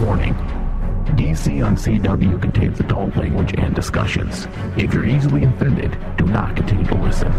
[0.00, 0.34] Warning.
[1.16, 4.46] DC on CW contains adult language and discussions.
[4.76, 7.32] If you're easily offended, do not continue to listen.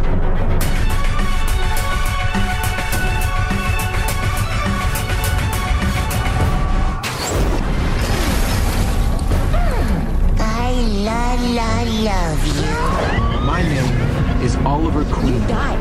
[10.39, 10.71] I
[11.05, 13.45] la la love you.
[13.45, 15.33] My name is Oliver Queen.
[15.33, 15.79] You died.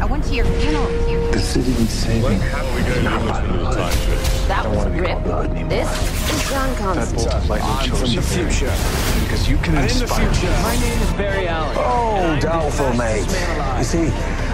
[0.00, 1.07] I went to your funeral.
[1.38, 2.38] You, The city needs saving.
[4.48, 5.22] that was Rip.
[5.68, 5.88] This
[6.32, 7.52] is John Constantine.
[7.62, 8.74] I'm from the future.
[9.22, 10.26] Because you can inspire.
[10.64, 11.76] My name is Barry Allen.
[11.78, 13.22] Oh, doubtful, mate.
[13.78, 14.08] You see,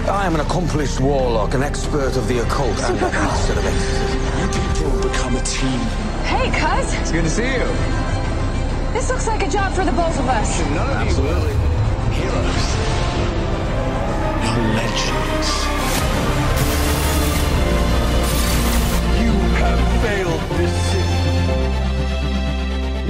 [0.07, 4.21] I am an accomplished warlock, an expert of the occult, and a master of exorcism.
[4.39, 5.79] You people become a team.
[6.29, 6.93] Hey, cuz.
[7.01, 7.65] It's good to see you.
[8.93, 10.59] This looks like a job for the both of us.
[10.69, 11.23] None of you.
[12.13, 13.34] Heroes.
[14.55, 15.49] You're legends.
[19.19, 21.03] You have failed this city.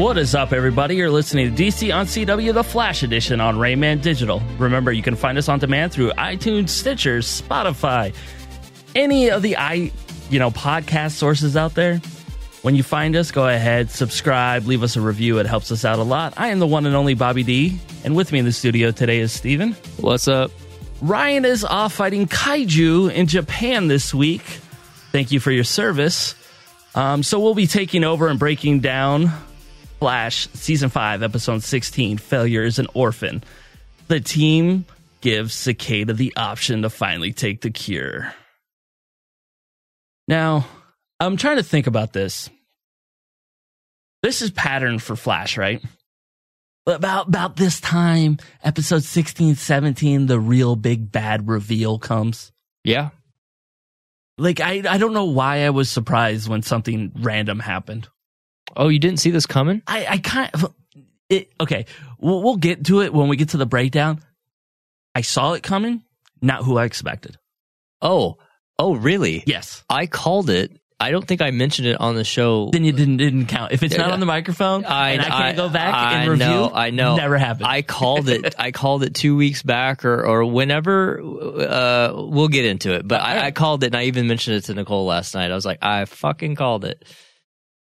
[0.01, 0.95] What is up, everybody?
[0.95, 4.41] You're listening to DC on CW, the Flash Edition on Rain Man Digital.
[4.57, 8.15] Remember, you can find us on demand through iTunes, Stitcher, Spotify,
[8.95, 9.91] any of the i
[10.31, 11.99] you know podcast sources out there.
[12.63, 15.37] When you find us, go ahead, subscribe, leave us a review.
[15.37, 16.33] It helps us out a lot.
[16.37, 19.19] I am the one and only Bobby D, and with me in the studio today
[19.19, 19.73] is Steven.
[19.97, 20.49] What's up?
[21.01, 24.41] Ryan is off fighting kaiju in Japan this week.
[25.11, 26.35] Thank you for your service.
[26.95, 29.31] Um, so we'll be taking over and breaking down
[29.99, 32.17] Flash season five, episode sixteen.
[32.17, 33.43] Failure is an orphan.
[34.07, 34.85] The team
[35.21, 38.33] gives Cicada the option to finally take the cure.
[40.27, 40.67] Now,
[41.19, 42.49] I'm trying to think about this.
[44.21, 45.81] This is pattern for Flash, right?
[46.87, 52.51] About about this time, episode 16, 17, the real big bad reveal comes.
[52.83, 53.09] Yeah.
[54.37, 58.07] Like I I don't know why I was surprised when something random happened.
[58.75, 59.81] Oh, you didn't see this coming?
[59.87, 60.75] I I kind of
[61.29, 61.85] it okay.
[62.19, 64.21] We'll, we'll get to it when we get to the breakdown.
[65.15, 66.03] I saw it coming,
[66.41, 67.37] not who I expected.
[68.01, 68.37] Oh,
[68.77, 69.43] oh, really?
[69.47, 69.83] Yes.
[69.89, 70.77] I called it.
[70.97, 72.69] I don't think I mentioned it on the show.
[72.71, 73.73] Then you didn't didn't count.
[73.73, 74.13] If it's not Yeah.
[74.13, 76.45] on the microphone, I, and I can't I- go back I and review.
[76.45, 77.17] know, I know.
[77.17, 77.67] Never happened.
[77.67, 78.55] I called it.
[78.57, 81.19] I called it two weeks back, or or whenever.
[81.21, 83.05] Uh, we'll get into it.
[83.07, 85.51] But I, I called it, and I even mentioned it to Nicole last night.
[85.51, 87.03] I was like, I fucking called it.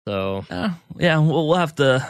[0.08, 2.04] So Uh, yeah, we'll, we'll have to.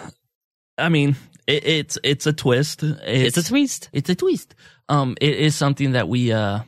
[0.79, 1.17] I mean,
[1.47, 2.83] it, it's it's a twist.
[2.83, 3.91] it's, a twist.
[3.93, 4.55] It's a twist.
[4.89, 6.61] Um, it is something that we uh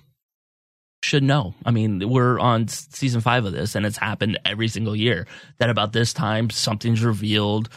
[1.02, 1.54] should know.
[1.64, 5.26] I mean, we're on season five of this, and it's happened every single year.
[5.58, 7.68] That about this time something's revealed,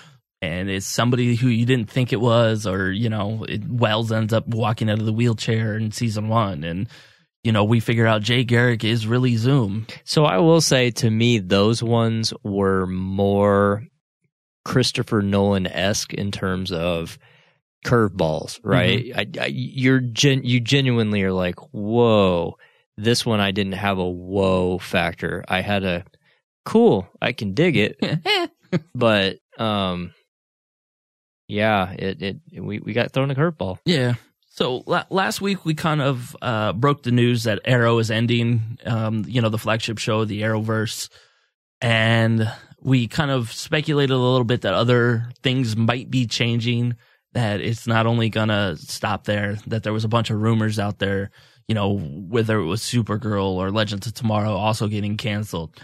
[0.41, 4.33] and it's somebody who you didn't think it was, or you know, it, Wells ends
[4.33, 6.89] up walking out of the wheelchair in season one, and
[7.43, 9.85] you know, we figure out Jay Garrick is really Zoom.
[10.05, 13.83] So I will say, to me, those ones were more
[14.63, 17.19] Christopher Nolan esque in terms of
[17.85, 19.05] curveballs, right?
[19.05, 19.39] Mm-hmm.
[19.39, 22.57] I, I, you're gen, you genuinely are like, whoa.
[22.97, 25.43] This one I didn't have a whoa factor.
[25.47, 26.05] I had a
[26.65, 27.07] cool.
[27.21, 27.99] I can dig it,
[28.95, 30.13] but um,
[31.47, 33.79] yeah, it it we we got thrown a curveball.
[33.85, 34.15] Yeah.
[34.49, 38.77] So la- last week we kind of uh, broke the news that Arrow is ending.
[38.85, 41.09] Um, you know, the flagship show, the Arrowverse,
[41.81, 42.47] and
[42.79, 46.95] we kind of speculated a little bit that other things might be changing.
[47.33, 49.57] That it's not only gonna stop there.
[49.65, 51.31] That there was a bunch of rumors out there.
[51.67, 55.79] You know, whether it was Supergirl or Legends of Tomorrow also getting canceled.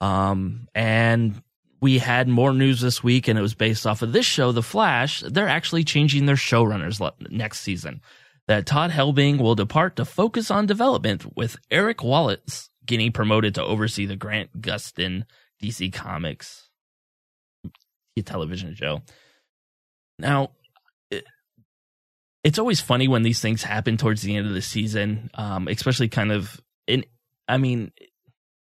[0.00, 1.42] Um, and
[1.80, 4.62] we had more news this week, and it was based off of this show, The
[4.62, 5.20] Flash.
[5.20, 8.00] They're actually changing their showrunners next season.
[8.46, 13.62] That Todd Helbing will depart to focus on development, with Eric Wallace getting promoted to
[13.62, 15.24] oversee the Grant Gustin
[15.62, 16.68] DC Comics
[18.22, 19.02] television show.
[20.18, 20.50] Now,
[22.44, 26.08] it's always funny when these things happen towards the end of the season, um, especially
[26.08, 27.04] kind of in.
[27.48, 27.90] I mean,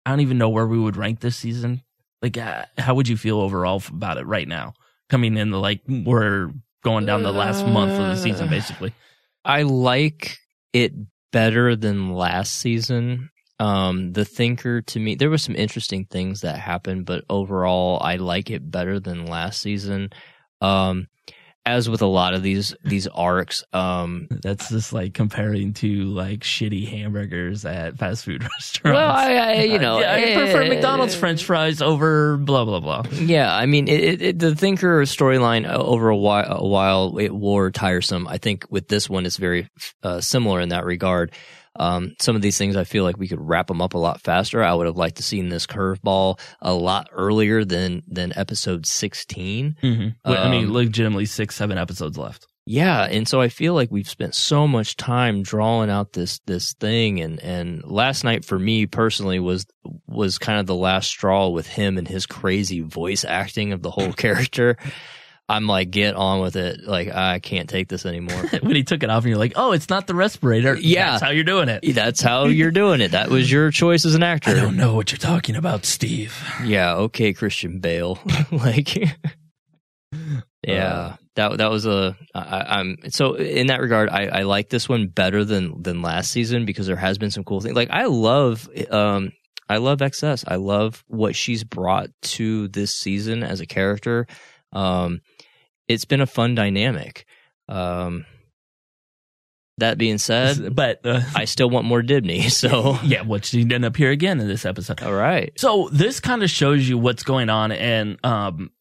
[0.06, 1.82] I don't even know where we would rank this season.
[2.22, 4.74] Like, uh, how would you feel overall about it right now?
[5.10, 6.52] Coming in the like we're
[6.84, 8.94] going down the last month of the season, basically.
[9.46, 10.38] I like
[10.74, 10.94] it
[11.32, 13.30] better than last season.
[13.60, 18.18] Um, the Thinker to me, there were some interesting things that happened, but overall, I
[18.18, 20.10] like it better than last season.
[20.62, 21.08] Um,
[21.66, 26.40] as with a lot of these these arcs, um, That's just like comparing to like
[26.40, 28.96] shitty hamburgers at fast food restaurants.
[28.96, 32.80] well, I, I you know, yeah, I prefer eh, McDonald's French fries over blah blah
[32.80, 33.04] blah.
[33.12, 37.18] Yeah, I mean, it, it, it, the Thinker storyline uh, over a while, a while
[37.18, 38.28] it wore tiresome.
[38.28, 39.70] I think with this one, it's very
[40.04, 41.32] uh, similar in that regard.
[41.76, 44.22] Um, some of these things I feel like we could wrap them up a lot
[44.22, 44.64] faster.
[44.64, 49.76] I would have liked to seen this curveball a lot earlier than than episode 16.
[49.82, 50.32] Mm-hmm.
[50.32, 52.48] I mean, Um, legitimately six, seven episodes left.
[52.66, 56.74] Yeah, and so I feel like we've spent so much time drawing out this this
[56.74, 59.66] thing and and last night for me personally was
[60.06, 63.90] was kind of the last straw with him and his crazy voice acting of the
[63.90, 64.78] whole character.
[65.50, 66.84] I'm like get on with it.
[66.84, 68.38] Like I can't take this anymore.
[68.62, 71.12] when he took it off, and you're like, "Oh, it's not the respirator." Yeah.
[71.12, 71.84] that's how you're doing it.
[71.96, 73.12] That's how you're doing it.
[73.12, 74.52] That was your choice as an actor.
[74.52, 76.38] I don't know what you're talking about, Steve.
[76.64, 78.20] Yeah, okay, Christian Bale.
[78.52, 78.96] like,
[80.64, 82.16] yeah, that that was a.
[82.36, 86.30] I, I'm so in that regard, I, I like this one better than than last
[86.30, 87.76] season because there has been some cool things.
[87.76, 89.32] Like, I love, um,
[89.68, 90.44] I love XS.
[90.48, 94.28] I love what she's brought to this season as a character.
[94.74, 95.22] Um,
[95.90, 97.26] it's been a fun dynamic.
[97.68, 98.26] Um,
[99.80, 102.50] that being said, but uh, I still want more Dibney.
[102.60, 105.02] So, yeah, which she didn't appear again in this episode.
[105.02, 105.52] all right.
[105.58, 108.72] So this kind of shows you what's going on, and um,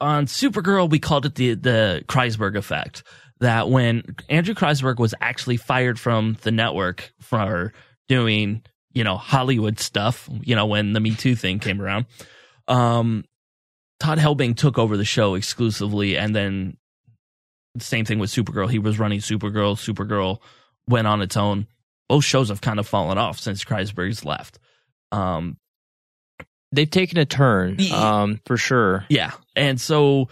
[0.00, 3.04] on Supergirl, we called it the the Kreisberg effect.
[3.40, 7.72] That when Andrew Kreisberg was actually fired from the network for
[8.08, 8.62] doing
[8.92, 12.06] you know Hollywood stuff, you know when the Me Too thing came around,
[12.66, 13.24] um,
[14.00, 16.76] Todd Helbing took over the show exclusively, and then
[17.78, 18.70] same thing with Supergirl.
[18.70, 19.76] He was running Supergirl.
[19.76, 20.38] Supergirl
[20.88, 21.66] went on its own.
[22.08, 24.58] Both shows have kind of fallen off since Kreisberg's left.
[25.12, 25.58] Um,
[26.70, 29.06] They've taken a turn, um, for sure.
[29.08, 29.32] Yeah.
[29.56, 30.28] And so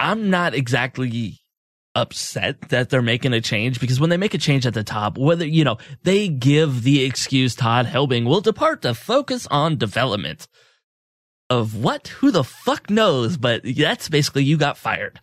[0.00, 1.40] I'm not exactly
[1.94, 5.18] upset that they're making a change because when they make a change at the top,
[5.18, 10.48] whether, you know, they give the excuse Todd Helbing will depart to focus on development
[11.50, 12.08] of what?
[12.08, 13.36] Who the fuck knows?
[13.36, 15.20] But that's basically you got fired.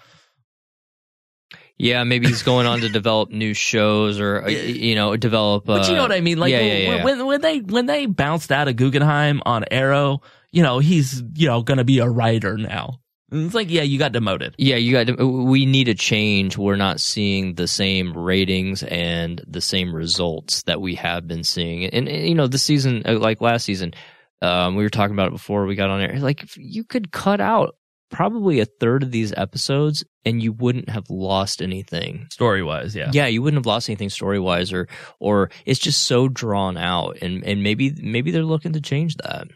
[1.77, 5.69] Yeah, maybe he's going on to develop new shows or uh, you know develop.
[5.69, 6.37] Uh, But you know what I mean?
[6.37, 7.03] Like yeah, yeah, yeah.
[7.03, 11.47] when when they when they bounced out of Guggenheim on Arrow, you know, he's, you
[11.47, 12.99] know, going to be a writer now.
[13.31, 14.55] And it's like, yeah, you got demoted.
[14.57, 15.19] yeah, you got.
[15.21, 16.57] We need a change.
[16.57, 21.83] We're not seeing the same ratings and the same results that we have been seeing.
[21.85, 23.93] And, and you know, this season, uh, like last season,
[24.41, 26.19] um, we were talking about it before we got on air.
[26.19, 27.75] Like if you could cut out
[28.11, 32.27] probably a third of these episodes, and you wouldn't have lost anything.
[32.31, 33.09] Story wise, yeah.
[33.13, 34.87] yeah, you wouldn't have lost anything story wise, or
[35.19, 39.47] or it's just so drawn out, and and maybe maybe they're looking to change that.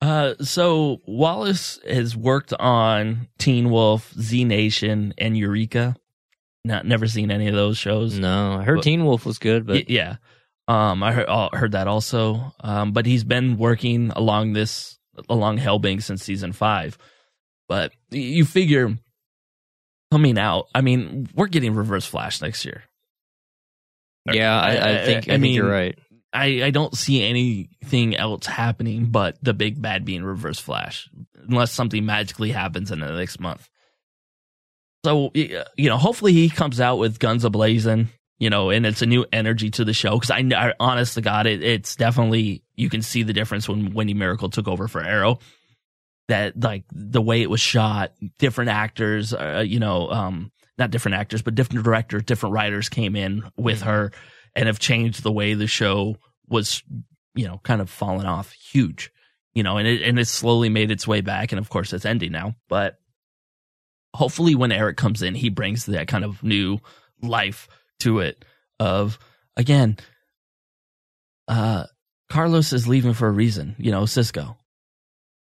[0.00, 5.94] Uh, so Wallace has worked on Teen Wolf, Z Nation, and Eureka.
[6.64, 8.18] Not never seen any of those shows.
[8.18, 10.16] No, I heard But- Teen Wolf was good, but Y- yeah,
[10.68, 12.52] um, I heard uh, heard that also.
[12.60, 14.98] Um, but he's been working along this
[15.28, 16.96] along Helbing since season five.
[17.68, 18.96] But you figure
[20.10, 22.82] coming out, I mean, we're getting Reverse Flash next year.
[24.30, 25.98] yeah, I, I I- think I, I think you're right.
[26.34, 31.10] I, I don't see anything else happening but the big bad being Reverse Flash,
[31.46, 33.68] unless something magically happens in the next month.
[35.04, 38.06] So you know, hopefully he comes out with guns ablazing,
[38.42, 40.18] you know, and it's a new energy to the show.
[40.18, 43.94] Because I, I, honest to God, it, it's definitely you can see the difference when
[43.94, 45.38] Wendy Mericle took over for Arrow.
[46.26, 48.10] That like the way it was shot,
[48.40, 53.14] different actors, uh, you know, um, not different actors, but different directors, different writers came
[53.14, 54.10] in with her
[54.56, 56.16] and have changed the way the show
[56.48, 56.82] was,
[57.36, 59.12] you know, kind of fallen off huge,
[59.54, 61.52] you know, and it, and it's slowly made its way back.
[61.52, 62.98] And of course it's ending now, but
[64.14, 66.80] hopefully when Eric comes in, he brings that kind of new
[67.22, 67.68] life
[68.02, 68.44] to it
[68.78, 69.18] of,
[69.56, 69.96] again,
[71.48, 71.84] uh,
[72.30, 74.56] Carlos is leaving for a reason, you know, Cisco.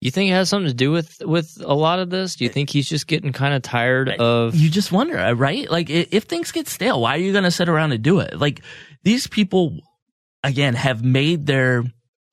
[0.01, 2.35] You think it has something to do with with a lot of this?
[2.35, 4.53] Do you think he's just getting kind of tired of?
[4.53, 5.69] you just wonder, uh, right?
[5.69, 8.39] Like, if things get stale, why are you going to sit around and do it?
[8.39, 8.62] Like,
[9.03, 9.79] these people,
[10.43, 11.85] again, have made their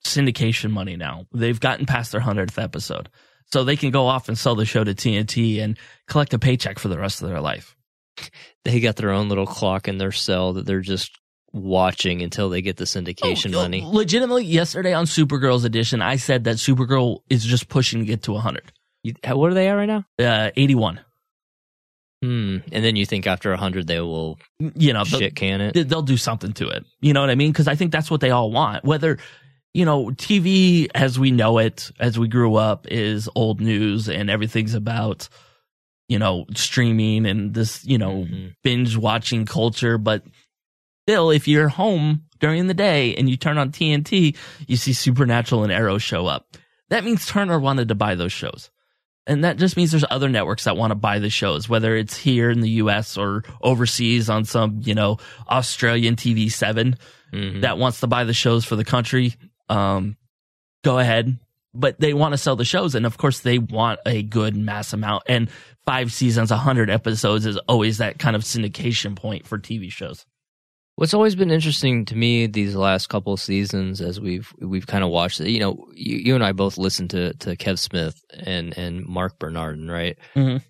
[0.04, 1.26] syndication money now.
[1.32, 3.08] They've gotten past their 100th episode.
[3.52, 6.78] So they can go off and sell the show to TNT and collect a paycheck
[6.78, 7.76] for the rest of their life.
[8.64, 11.11] They got their own little clock in their cell that they're just
[11.52, 13.83] watching until they get the syndication Oh, money.
[13.85, 18.33] Legitimately, yesterday on Supergirl's edition, I said that Supergirl is just pushing to get to
[18.33, 18.73] 100.
[19.02, 20.04] You, what are they at right now?
[20.19, 21.00] Uh, 81.
[22.23, 22.59] Hmm.
[22.71, 24.38] And then you think after hundred they will
[24.76, 25.88] You know, shit can it?
[25.88, 26.85] they'll do something to it.
[27.00, 27.50] You know what I mean?
[27.50, 28.85] Because I think that's what they all want.
[28.85, 29.19] Whether,
[29.75, 34.31] you know, TV as we know it, as we grew up, is old news and
[34.31, 35.28] everything's about,
[36.12, 38.54] you know, streaming and this, you know, Mhm.
[38.62, 39.97] binge watching culture.
[39.99, 40.23] But
[41.09, 45.62] still, if you're home during the day and you turn on TNT, you see Supernatural
[45.64, 46.57] and Arrow show up.
[46.90, 48.71] That means Turner wanted to buy those shows.
[49.26, 52.16] And that just means there's other networks that want to buy the shows, whether it's
[52.16, 55.16] here in the US or overseas on some, you know,
[55.49, 56.97] Australian TV 7
[57.33, 57.61] Mhm.
[57.62, 59.35] that wants to buy the shows for the country.
[59.69, 60.16] Um,
[60.85, 61.38] go ahead.
[61.74, 62.94] But they want to sell the shows.
[62.94, 65.22] And of course, they want a good mass amount.
[65.26, 65.50] And
[65.86, 70.26] five seasons, 100 episodes is always that kind of syndication point for TV shows.
[70.96, 75.02] What's always been interesting to me these last couple of seasons, as we've we've kind
[75.02, 78.22] of watched it, you know, you, you and I both listened to to Kev Smith
[78.38, 80.18] and and Mark Bernardin, right?
[80.36, 80.62] Mhm.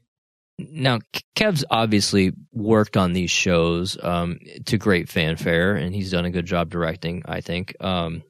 [0.59, 1.01] Now,
[1.35, 6.47] Kev's obviously worked on these shows um, to great fanfare, and he's done a good
[6.47, 7.75] job directing, I think.
[7.81, 8.23] Um,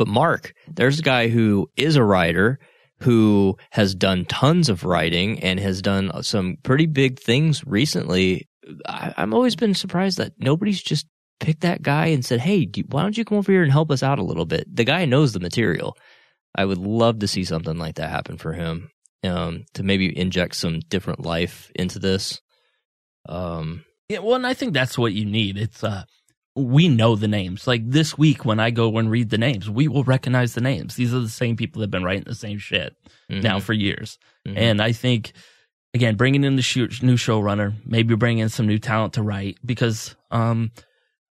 [0.00, 2.58] but Mark, there's a guy who is a writer
[3.00, 8.48] who has done tons of writing and has done some pretty big things recently.
[8.88, 11.06] I, I've always been surprised that nobody's just
[11.38, 13.90] picked that guy and said, "Hey, do, why don't you come over here and help
[13.90, 15.98] us out a little bit?" The guy knows the material.
[16.54, 18.88] I would love to see something like that happen for him
[19.22, 22.40] um, to maybe inject some different life into this.
[23.28, 25.58] Um, Yeah, well, and I think that's what you need.
[25.58, 26.04] It's uh,
[26.56, 27.66] we know the names.
[27.66, 30.96] Like this week, when I go and read the names, we will recognize the names.
[30.96, 32.94] These are the same people that have been writing the same shit
[33.28, 34.18] now mhm, for years.
[34.46, 34.54] mhm.
[34.56, 35.32] And I think,
[35.94, 39.58] again, bringing in the shoot, new showrunner, maybe bringing in some new talent to write
[39.64, 40.72] because um,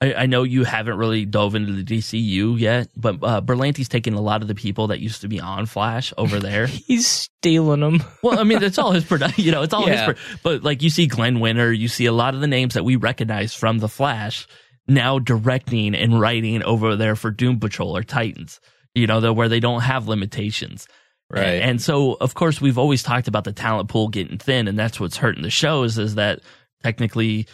[0.01, 4.15] I, I know you haven't really dove into the DCU yet, but uh, Berlanti's taking
[4.15, 6.67] a lot of the people that used to be on Flash over there.
[6.67, 8.03] he's stealing them.
[8.23, 9.45] Well, I mean, it's all his production.
[9.45, 10.07] You know, it's all Yeah.
[10.09, 10.15] his.
[10.17, 12.85] Pro- but like you see Glenn Winter, you see a lot of the names that
[12.85, 14.49] we recognize from the Flash
[14.87, 18.61] now directing and writing over there for Doom Patrol or Titans.
[18.95, 20.87] You know, the, where they don't have limitations.
[21.29, 21.43] Right.
[21.43, 24.79] And, and so, of course, we've always talked about the talent pool getting thin, and
[24.79, 25.99] that's what's hurting the shows.
[25.99, 26.41] Is that
[26.83, 27.49] technically,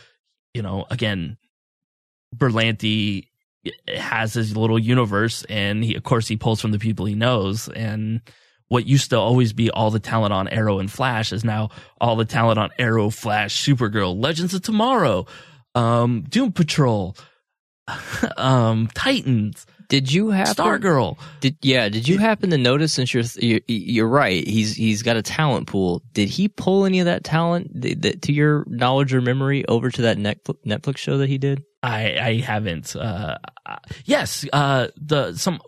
[0.52, 1.38] you know, again,
[2.36, 3.28] Berlanti
[3.64, 7.14] eh, has his little universe, and he, of course, he pulls from the people he
[7.14, 8.20] knows, and
[8.68, 11.70] what used to always be all the talent on Arrow and Flash is now
[12.00, 15.26] all the talent on Arrow, Flash, Supergirl, Legends of Tomorrow,
[15.74, 17.16] um, Doom Patrol,
[18.36, 20.54] um, Titans, Did you happen?
[20.54, 21.18] Stargirl.
[21.40, 21.88] Did yeah?
[21.88, 22.92] Did you happen to notice?
[22.92, 26.02] Since you're you're, you're right, he's he's got a talent pool.
[26.12, 29.90] Did he pull any of that talent th- that, to your knowledge or memory over
[29.90, 31.62] to that Netflix, Netflix show that he did?
[31.82, 32.94] I I haven't.
[32.94, 35.60] Uh, uh, yes, uh, the some.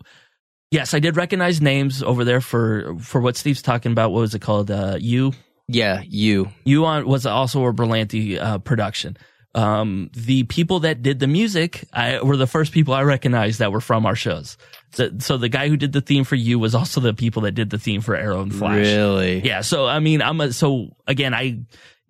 [0.70, 4.12] Yes, I did recognize names over there for for what Steve's talking about.
[4.12, 4.70] What was it called?
[4.70, 5.32] Uh, you
[5.68, 6.48] Yeah, you.
[6.64, 9.16] you on was also a Berlanti uh, production.
[9.54, 13.70] Um, the people that did the music I, were the first people I recognized that
[13.70, 14.56] were from our shows.
[14.92, 17.52] So, so the guy who did the theme for you was also the people that
[17.52, 18.76] did the theme for Arrow and Flash.
[18.78, 19.40] Really?
[19.40, 19.60] Yeah.
[19.60, 21.60] So I mean, I'm a, so again, I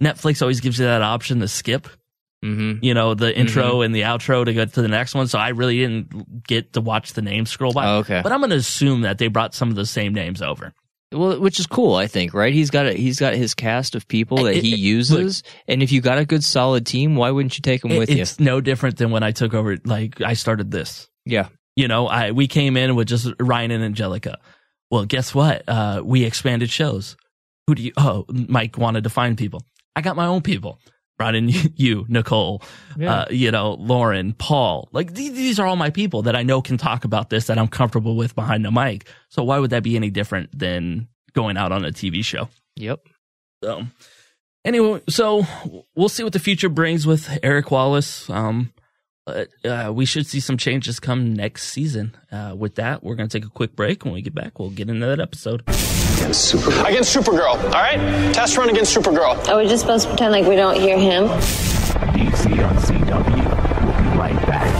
[0.01, 1.89] Netflix always gives you that option to skip
[2.45, 2.85] Mm-hmm.
[2.85, 5.29] you know, the intro and the outro to go to the next one.
[5.29, 7.87] So I really didn't get to watch the names scroll by.
[7.87, 8.21] Oh, okay.
[8.21, 10.75] But I'm going to assume that they brought some of the same names over.
[11.13, 12.53] Well, which is cool, I think, right?
[12.53, 15.93] He's got a, he's got his cast of people that It- he uses, and if
[15.93, 18.23] you got a good solid team, why wouldn't you take them It- with you?
[18.23, 21.09] it's no different than when I took over, like I started this.
[21.25, 21.49] Yeah.
[21.77, 24.39] You know, I we came in with just Ryan and Angelica.
[24.91, 25.63] Well, guess what?
[25.69, 27.17] Uh, we expanded shows.
[27.67, 27.93] Who do you?
[27.97, 29.63] Oh, Mike wanted to find people.
[29.97, 30.79] I got my own people.
[31.19, 32.63] Brought in you, Nicole,
[32.97, 33.13] Yeah.
[33.15, 34.89] uh, you know, Lauren, Paul.
[34.93, 37.59] Like these, these are all my people that I know can talk about this that
[37.59, 39.07] I'm comfortable with behind the mic.
[39.29, 42.49] So why would that be any different than going out on a TV show?
[42.77, 43.01] Yep.
[43.63, 43.85] So
[44.65, 45.47] anyway, so
[45.95, 48.29] we'll see what the future brings with Eric Wallace.
[48.31, 48.73] Um,
[49.25, 52.17] but, uh, we should see some changes come next season.
[52.33, 54.05] Uh, with that, we're going to take a quick break.
[54.05, 55.63] When we get back, we'll get into that episode.
[56.23, 56.55] Against
[57.15, 57.99] Supergirl, all right?
[58.33, 59.49] Test run against Supergirl.
[59.49, 61.25] Are we just supposed to pretend like we don't hear him?
[62.15, 63.85] DC on CW.
[63.85, 64.71] We'll be right back.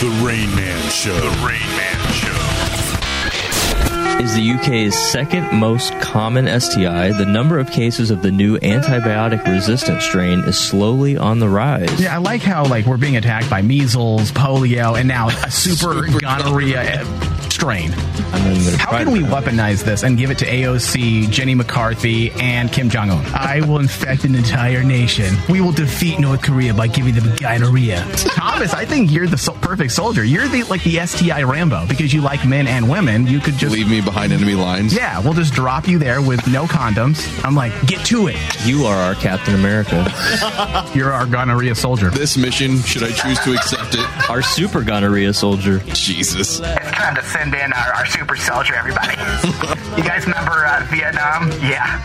[0.00, 1.14] The Rain Man Show.
[1.14, 1.99] The Rain Man Show.
[4.20, 9.42] Is the UK's second most common STI, the number of cases of the new antibiotic
[9.46, 11.98] resistant strain is slowly on the rise.
[11.98, 16.06] Yeah, I like how like we're being attacked by measles, polio, and now a super,
[16.18, 17.92] gonorrhea eh, strain.
[18.32, 21.54] I'm not even How can to- we weaponize this and give it to AOC, Jenny
[21.54, 23.24] McCarthy, and Kim Jong Un?
[23.34, 25.34] I will infect an entire nation.
[25.48, 28.04] We will defeat North Korea by giving them gonorrhea.
[28.16, 30.22] Thomas, I think you're the so- perfect soldier.
[30.24, 33.26] You're the like the STI Rambo because you like men and women.
[33.26, 34.92] You could just Leave me behind enemy lines.
[34.92, 37.22] yeah, we'll just drop you there with no condoms.
[37.44, 38.36] I'm like, get to it.
[38.66, 40.02] You are our Captain America.
[40.94, 42.10] You're our gonorrhea soldier.
[42.10, 44.04] This mission, should I choose to accept it?
[44.30, 45.78] our super gonorrhea soldier.
[45.92, 46.58] Jesus.
[46.58, 49.12] It's time to send in our, our super soldier, everybody.
[49.96, 51.48] you guys remember uh, Vietnam?
[51.62, 52.02] Yeah.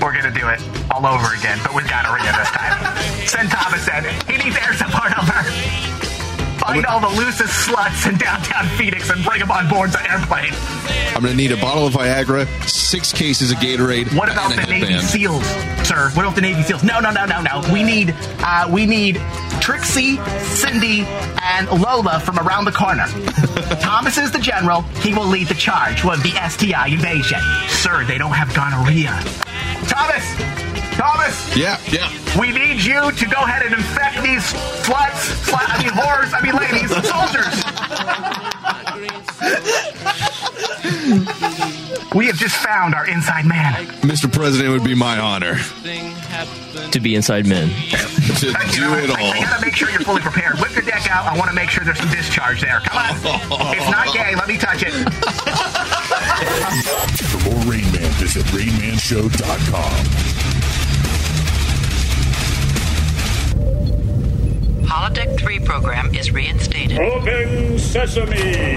[0.00, 0.62] We're going to do it
[0.92, 3.26] all over again, but with gonorrhea this time.
[3.26, 4.04] Send Thomas in.
[4.30, 5.99] He needs air support over.
[6.60, 10.52] Find all the loosest sluts in downtown Phoenix and bring them on board the airplane.
[11.14, 14.62] I'm going to need a bottle of Viagra, six cases of Gatorade, What about the
[14.66, 14.94] Navy.
[14.94, 15.42] SEAls,
[15.86, 16.10] sir?
[16.10, 16.84] What about the Navy SEAls?
[16.84, 17.62] No, no, no, no, no.
[17.72, 19.20] We need, uh, we need
[19.60, 21.02] Trixie, Cindy,
[21.42, 23.06] and Lola from around the corner.
[23.80, 24.82] Thomas is the general.
[25.02, 27.40] He will lead the charge with the STI invasion.
[27.68, 29.10] Sir, they don't have gonorrhea.
[29.88, 30.24] Thomas,
[31.00, 31.56] Thomas.
[31.56, 32.12] Yeah, yeah.
[32.38, 34.44] We need you to go ahead and infect these
[34.84, 37.56] sluts, slut, I mean whores, I mean ladies, soldiers.
[42.14, 43.86] we have just found our inside man.
[44.02, 44.30] Mr.
[44.30, 45.56] President, it would be my honor
[46.92, 47.70] to be inside men.
[47.70, 50.58] to do it I, I gotta make sure you're fully prepared.
[50.60, 51.24] Whip your deck out.
[51.24, 52.80] I want to make sure there's some discharge there.
[52.80, 53.16] Come on.
[53.74, 54.34] It's not gay.
[54.34, 54.92] Let me touch it.
[57.30, 60.29] For more Rain Man, visit RainManShow.com.
[64.90, 66.98] Holodeck 3 program is reinstated.
[66.98, 68.76] Open sesame!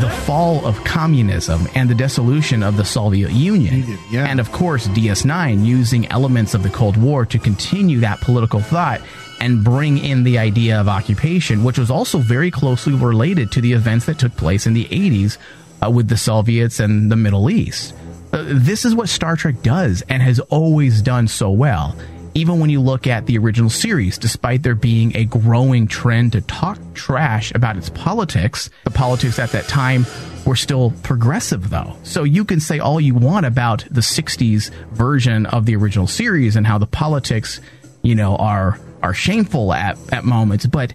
[0.00, 3.84] the fall of communism and the dissolution of the Soviet Union.
[4.12, 9.00] And of course, DS9 using elements of the Cold War to continue that political thought
[9.40, 13.74] and bring in the idea of occupation, which was also very closely related to the
[13.74, 15.38] events that took place in the 80s
[15.80, 17.94] uh, with the Soviets and the Middle East.
[18.32, 21.94] Uh, this is what Star Trek does and has always done so well.
[22.34, 26.40] Even when you look at the original series, despite there being a growing trend to
[26.42, 30.06] talk trash about its politics, the politics at that time
[30.46, 31.94] were still progressive though.
[32.04, 36.56] So you can say all you want about the 60s version of the original series
[36.56, 37.60] and how the politics,
[38.02, 40.94] you know, are are shameful at, at moments, but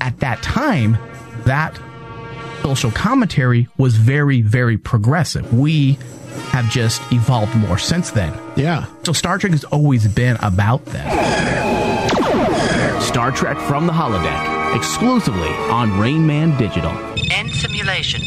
[0.00, 0.98] at that time,
[1.44, 1.78] that
[2.62, 5.52] social commentary was very, very progressive.
[5.52, 5.98] We
[6.50, 8.32] have just evolved more since then.
[8.56, 8.86] Yeah.
[9.04, 11.12] So Star Trek has always been about that.
[13.02, 16.92] Star Trek from the holodeck, exclusively on Rain Man Digital.
[17.30, 18.26] End simulation.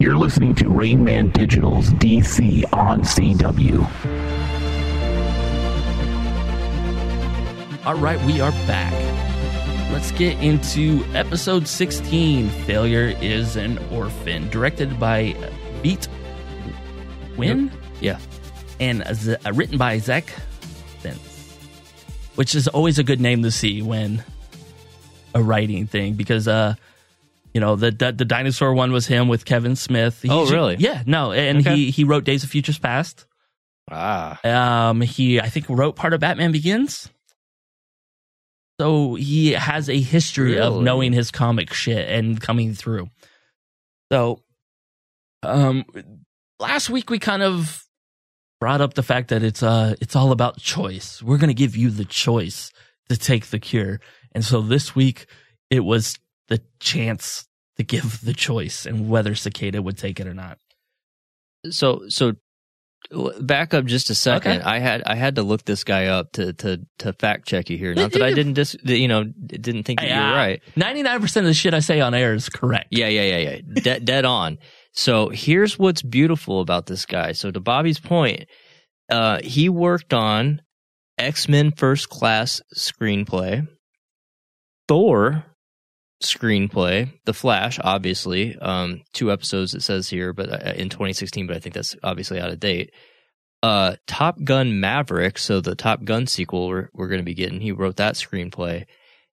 [0.00, 3.84] You're listening to Rain Man Digital's DC on CW.
[7.84, 8.92] All right, we are back.
[9.90, 15.34] Let's get into episode 16 Failure is an Orphan, directed by
[15.82, 16.06] Viet
[17.34, 17.72] Nguyen?
[18.00, 18.20] Yeah.
[18.78, 20.32] And uh, written by Zack
[21.00, 21.56] Stentz,
[22.36, 24.22] which is always a good name to see when
[25.34, 26.76] a writing thing because, uh,
[27.54, 30.24] you know, the, the the dinosaur one was him with Kevin Smith.
[30.28, 30.76] Oh, really?
[30.78, 31.74] Yeah, no, and Okay.
[31.76, 33.26] he he wrote Days of Futures Past.
[33.90, 34.38] Ah.
[34.90, 37.08] Um, he I think wrote part of Batman Begins.
[38.80, 43.08] So he has a history of knowing his comic shit and coming through.
[44.12, 44.42] So,
[45.42, 45.84] um,
[46.60, 47.82] last week we kind of
[48.60, 51.22] brought up the fact that it's uh it's all about choice.
[51.22, 52.70] We're gonna give you the choice
[53.08, 54.00] to take the cure,
[54.32, 55.26] and so this week
[55.70, 56.16] it was
[56.48, 60.58] the chance to give the choice and whether Cicada would take it or not.
[61.70, 62.34] So so
[63.40, 64.60] back up just a second.
[64.60, 64.62] Okay.
[64.62, 67.78] I had I had to look this guy up to to to fact check you
[67.78, 67.94] here.
[67.94, 70.62] Not that I didn't dis, you know didn't think that you were right.
[70.76, 72.88] Ninety nine percent of the shit I say on air is correct.
[72.90, 73.82] Yeah, yeah, yeah, yeah.
[73.82, 74.58] De- dead on.
[74.92, 77.32] So here's what's beautiful about this guy.
[77.32, 78.46] So to Bobby's point,
[79.10, 80.62] uh, he worked on
[81.18, 83.66] X Men First Class screenplay,
[84.88, 85.44] Thor
[86.22, 91.56] screenplay, The Flash, obviously, um, two episodes it says here, but uh, in 2016, but
[91.56, 92.92] I think that's obviously out of date.
[93.62, 97.60] Uh, Top Gun Maverick, so the Top Gun sequel we're, we're going to be getting.
[97.60, 98.86] He wrote that screenplay.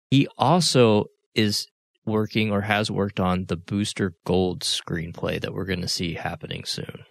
[0.10, 1.68] He also is
[2.06, 6.66] working or has worked on the Booster Gold screenplay that we're going to see happening
[6.66, 7.06] soon.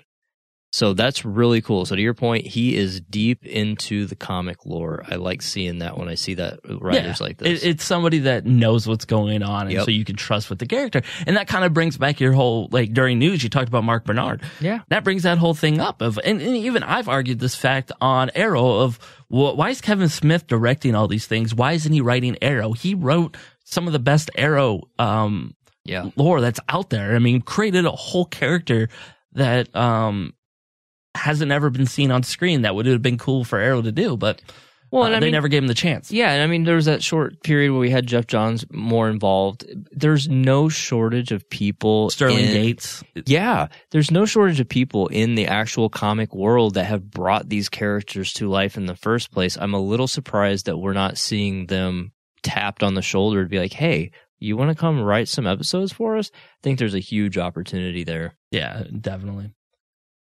[0.75, 1.85] So that's really cool.
[1.85, 5.05] So to your point, he is deep into the comic lore.
[5.07, 7.63] I like seeing that when I see that writers like this.
[7.63, 9.85] It, it's somebody that knows what's going on, and Yep.
[9.85, 11.03] so you can trust with the character.
[11.27, 13.43] And that kind of brings back your whole like during news.
[13.43, 14.47] You talked about Mark Bernardin.
[14.61, 14.81] Yeah.
[14.89, 16.01] that brings that whole thing up.
[16.01, 20.09] Of and, and even I've argued this fact on Arrow of well, why is Kevin
[20.09, 21.55] Smith directing all these things?
[21.55, 22.73] Why isn't he writing Arrow?
[22.73, 25.55] He wrote some of the best Arrow um
[25.85, 26.09] yeah.
[26.17, 27.15] lore that's out there.
[27.15, 28.89] I mean, created a whole character
[29.35, 30.33] that um
[31.15, 34.17] hasn't ever been seen on screen that would have been cool for Arrow to do,
[34.17, 34.41] but
[34.91, 36.11] Well, uh, they mean- never gave him the chance.
[36.11, 39.09] Yeah, and I mean, there was that short period where we had Geoff Johns more
[39.09, 39.65] involved.
[39.91, 42.11] There's no shortage of people.
[42.11, 43.03] Sterling in- Gates.
[43.27, 47.69] Yeah, there's no shortage of people in the actual comic world that have brought these
[47.69, 49.57] characters to life in the first place.
[49.59, 53.59] I'm a little surprised that we're not seeing them tapped on the shoulder to be
[53.59, 56.31] like, hey, you want to come write some episodes for us?
[56.35, 58.35] I think there's a huge opportunity there.
[58.51, 59.53] Yeah, definitely.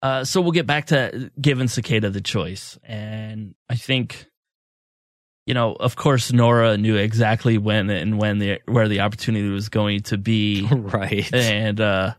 [0.02, 4.26] Uh, so we'll get back to giving Cicada the choice, and I think,
[5.46, 9.68] you know, of course, Nora knew exactly when and when the where the opportunity was
[9.68, 11.32] going to be, right?
[11.34, 12.14] And uh,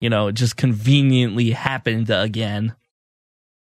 [0.00, 2.74] you know, it just conveniently happened again.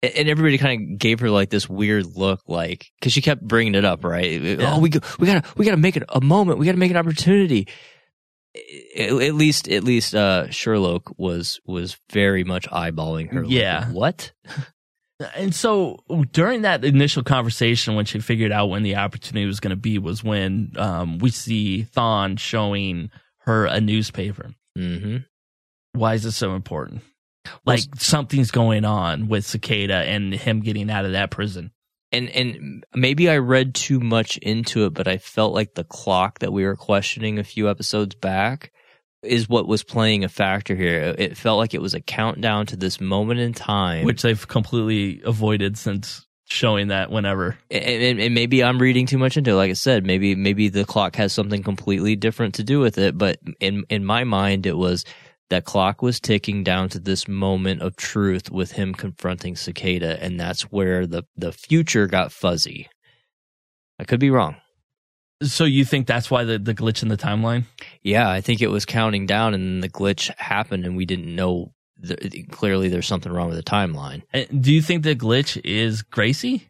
[0.01, 3.75] And everybody kind of gave her like this weird look, like because she kept bringing
[3.75, 4.59] it up, right?
[4.59, 6.59] Oh, we go, we gotta we gotta make it a moment.
[6.59, 7.67] We gotta make an opportunity.
[8.97, 13.43] At least, at least, uh, Sherloque was was very much eyeballing her.
[13.43, 13.89] like, Yeah.
[13.91, 14.31] what?
[15.37, 15.99] And so
[16.33, 19.97] during that initial conversation, when she figured out when the opportunity was going to be,
[19.97, 23.09] was when um, we see Thawne showing
[23.41, 24.53] her a newspaper.
[24.77, 25.17] Mm-hmm.
[25.93, 27.03] Why is this so important?
[27.65, 31.71] Like something's going on with Cicada and him getting out of that prison.
[32.13, 36.39] And and maybe I read too much into it, but I felt like the clock
[36.39, 38.71] that we were questioning a few episodes back
[39.23, 41.15] is what was playing a factor here.
[41.17, 45.21] It felt like it was a countdown to this moment in time, which they've completely
[45.25, 47.57] avoided since showing that whenever.
[47.71, 49.55] and, and, and maybe I'm reading too much into it.
[49.55, 53.17] Like I said, maybe maybe the clock has something completely different to do with it.
[53.17, 55.05] But in in my mind, it was
[55.49, 60.39] that clock was ticking down to this moment of truth with him confronting Cicada, and
[60.39, 62.89] that's where the the future got fuzzy.
[63.99, 64.55] I could be wrong.
[65.41, 67.65] So you think that's why the, the glitch in the timeline?
[68.01, 71.35] Yeah, I think it was counting down, and then the glitch happened, and we didn't
[71.35, 71.73] know.
[71.97, 74.23] The, clearly, there's something wrong with the timeline.
[74.59, 76.67] Do you think the glitch is Gracie?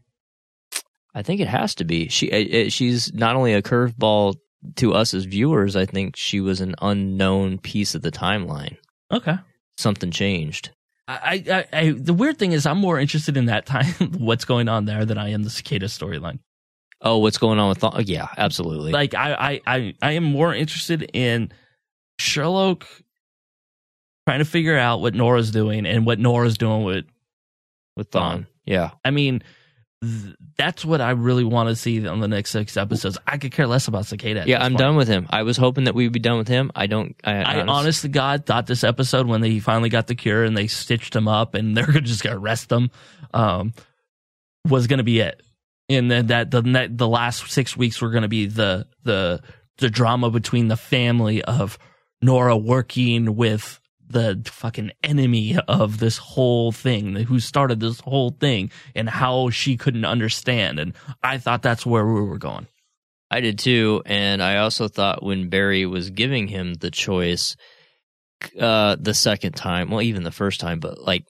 [1.16, 2.08] I think it has to be.
[2.10, 4.36] She uh, uh, she's not only a curveball
[4.76, 5.76] to us as viewers.
[5.76, 8.78] I think she was an unknown piece of the timeline.
[9.12, 9.36] Okay.
[9.78, 10.72] Something changed.
[11.08, 14.70] I, I, I the weird thing is I'm more interested in that time what's going
[14.70, 16.40] on there than I am the cicada storyline.
[17.02, 17.82] Oh, what's going on with?
[17.82, 18.94] Th- yeah, absolutely.
[18.94, 21.52] Like I, I, I, I am more interested in
[22.18, 22.86] Sherloque
[24.26, 27.06] trying to figure out what Nora's doing and what Nora's doing with
[27.98, 28.48] with Thawne.
[28.66, 28.92] Yeah.
[29.04, 29.44] I mean,
[30.04, 33.18] th- that's what I really want to see on the next six episodes.
[33.26, 34.44] I could care less about Cicada.
[34.46, 34.80] Yeah, I'm point.
[34.80, 35.26] done with him.
[35.30, 36.72] I was hoping that we'd be done with him.
[36.76, 37.16] I don't.
[37.24, 40.44] I, I honest- honest to God thought this episode when they finally got the cure
[40.44, 42.92] and they stitched him up and they're just gonna arrest him,
[43.34, 43.74] um,
[44.68, 45.42] was gonna be it.
[45.90, 46.62] And then that the
[46.92, 49.42] the last six weeks were gonna be the the
[49.78, 51.78] the drama between the family of
[52.22, 53.80] Nora working with
[54.14, 59.76] the fucking enemy of this whole thing, who started this whole thing, and how she
[59.78, 60.80] couldn't understand.
[60.80, 62.68] And I thought that's where we were going.
[63.30, 67.56] I did too, and I also thought when Barry was giving him the choice,
[68.60, 71.26] uh, the second time, well, even the first time, but like,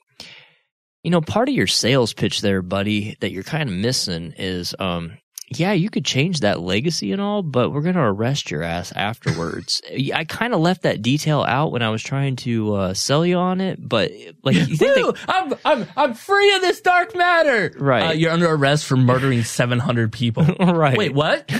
[1.02, 4.74] you know, part of your sales pitch there, buddy, that you're kind of missing is,
[4.78, 5.18] um,
[5.58, 9.82] yeah, you could change that legacy and all, but we're gonna arrest your ass afterwards.
[10.14, 13.36] I kind of left that detail out when I was trying to uh, sell you
[13.36, 14.10] on it, but
[14.42, 15.14] like, you think Woo!
[15.28, 17.72] I'm I'm I'm free of this dark matter.
[17.78, 18.08] Right.
[18.08, 20.44] Uh, you're under arrest for murdering 700 people.
[20.60, 20.96] right?
[20.96, 21.50] Wait, what?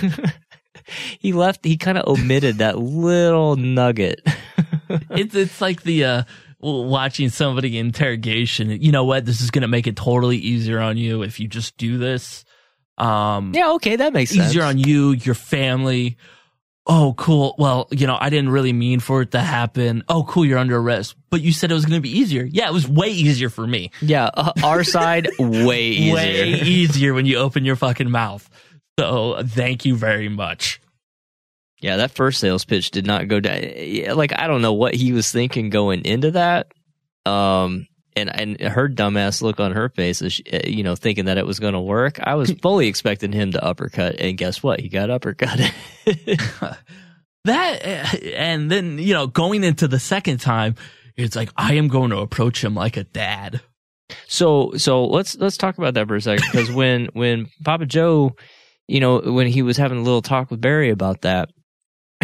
[1.19, 1.65] he left.
[1.65, 4.21] He kind of omitted that little nugget.
[5.09, 6.23] it's it's like the uh
[6.59, 8.69] watching somebody interrogation.
[8.69, 9.25] You know what?
[9.25, 12.43] This is going to make it totally easier on you if you just do this.
[12.97, 14.49] Um Yeah, okay, that makes sense.
[14.49, 16.17] easier on you, your family.
[16.87, 17.55] Oh, cool.
[17.57, 20.03] Well, you know, I didn't really mean for it to happen.
[20.07, 20.45] Oh, cool.
[20.45, 22.43] You're under arrest, but you said it was going to be easier.
[22.43, 23.89] Yeah, it was way easier for me.
[24.01, 26.13] Yeah, uh, our side way easier.
[26.13, 28.47] Way easier when you open your fucking mouth.
[28.99, 30.79] So thank you very much.
[31.81, 33.61] Yeah, that first sales pitch did not go down.
[33.63, 36.71] Yeah, Like I don't know what he was thinking going into that.
[37.25, 41.37] Um, and and her dumbass look on her face, is, uh, you know, thinking that
[41.37, 42.19] it was going to work.
[42.21, 44.79] I was fully expecting him to uppercut, and guess what?
[44.79, 45.59] He got uppercut.
[47.45, 50.75] That and then you know going into the second time,
[51.15, 53.61] it's like I am going to approach him like a dad.
[54.27, 58.35] So so let's let's talk about that for a second because when when Papa Joe,
[58.87, 61.49] you know, when he was having a little talk with Barry about that,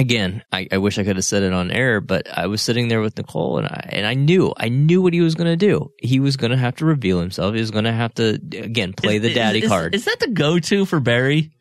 [0.02, 2.90] again, I, I wish I could have said it on air, but I was sitting
[2.90, 5.56] there with Nicole and I and I knew I knew what he was going to
[5.56, 5.92] do.
[6.00, 7.54] He was going to have to reveal himself.
[7.54, 9.96] He was going to have to again play the daddy is, card.
[9.96, 11.52] Is that the go-to for Barry?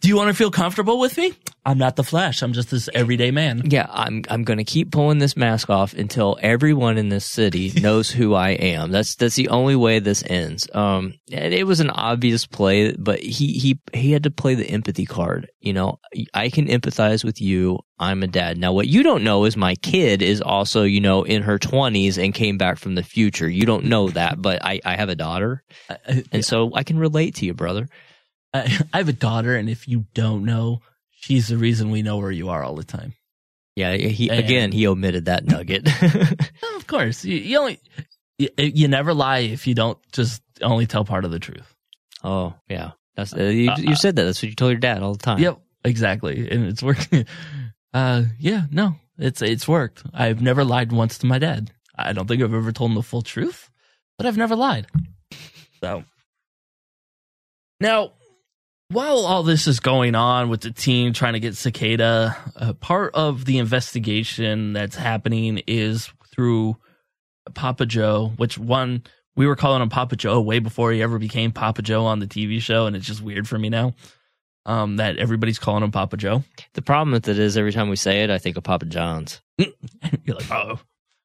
[0.00, 1.34] Do you want to feel comfortable with me?
[1.64, 2.42] I'm not the Flash.
[2.42, 3.62] I'm just this everyday man.
[3.64, 7.72] Yeah, I'm I'm going to keep pulling this mask off until everyone in this city
[7.80, 8.90] knows who I am.
[8.90, 10.68] That's that's the only way this ends.
[10.74, 14.68] Um, and it was an obvious play, but he he he had to play the
[14.68, 15.50] empathy card.
[15.60, 15.98] You know,
[16.32, 17.80] I can empathize with you.
[17.98, 18.56] I'm a dad.
[18.56, 22.22] Now, what you don't know is my kid is also you know in her 20s
[22.22, 23.48] and came back from the future.
[23.48, 25.62] You don't know that, but I I have a daughter,
[26.32, 27.88] and so I can relate to you, brother.
[28.52, 32.18] I, I have a daughter, and if you don't know, she's the reason we know
[32.18, 33.14] where you are all the time.
[33.76, 35.88] Yeah, he And- again he omitted that nugget.
[36.76, 37.78] Of course, you, you only
[38.38, 41.72] you, you never lie if you don't just only tell part of the truth.
[42.24, 44.24] oh yeah, that's uh, you, you said that.
[44.24, 45.38] That's what you told your dad all the time.
[45.38, 47.26] Yep, exactly, and it's working.
[47.92, 50.04] Uh, yeah, no, it's it's worked.
[50.14, 51.72] I've never lied once to my dad.
[51.96, 53.68] I don't think I've ever told him the full truth,
[54.16, 54.86] but I've never lied.
[55.80, 56.04] So
[57.80, 58.12] now,
[58.90, 63.14] while all this is going on with the team trying to get Cicada, uh, part
[63.14, 66.76] of the investigation that's happening is through
[67.54, 69.02] Papa Joe, which one
[69.36, 72.26] we were calling him Papa Joe way before he ever became Papa Joe on the
[72.26, 73.94] TV show, and it's just weird for me now
[74.66, 76.44] um, that everybody's calling him Papa Joe.
[76.74, 79.40] The problem with it is every time we say it, I think of Papa John's,
[79.58, 80.80] You're like, oh,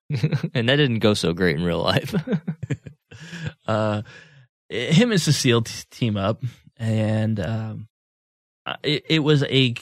[0.54, 2.14] and that didn't go so great in real life.
[3.68, 4.04] uh,
[4.70, 6.44] him and Cecile t- team up,
[6.78, 7.88] and um,
[8.84, 9.76] it, it was a.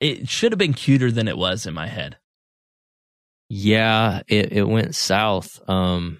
[0.00, 2.16] It should have been cuter than it was in my head.
[3.48, 5.60] yeah, it it went south.
[5.68, 6.18] Um,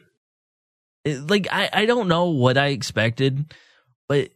[1.04, 3.52] It- like I, I don't know what I expected,
[4.08, 4.30] but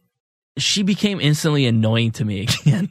[0.57, 2.89] she became instantly annoying to me again.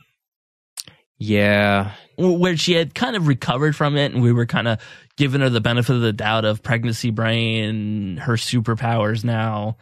[1.19, 4.81] yeah, where she had kind of recovered from it and we were kind of
[5.17, 9.77] giving her the benefit of the doubt of pregnancy brain her superpowers now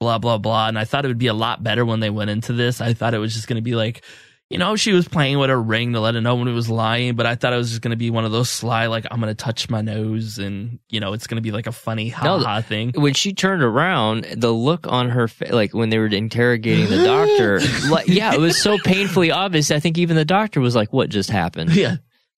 [0.00, 0.68] blah blah blah.
[0.68, 2.80] And i thought it would be a lot better when they went into this.
[2.80, 4.02] I thought it was just going to be like
[4.50, 6.70] you know she was playing with her ring to let her know when it was
[6.70, 9.04] lying but i thought it was just going to be one of those sly like
[9.10, 11.72] i'm going to touch my nose and you know it's going to be like a
[11.72, 12.92] funny ha No, ha thing.
[12.96, 17.04] when she turned around, the look on her face, like when they were interrogating the
[17.04, 19.70] doctor, like, yeah, it was so painfully obvious.
[19.70, 21.96] I think even the doctor was like, "What just happened?" yeah.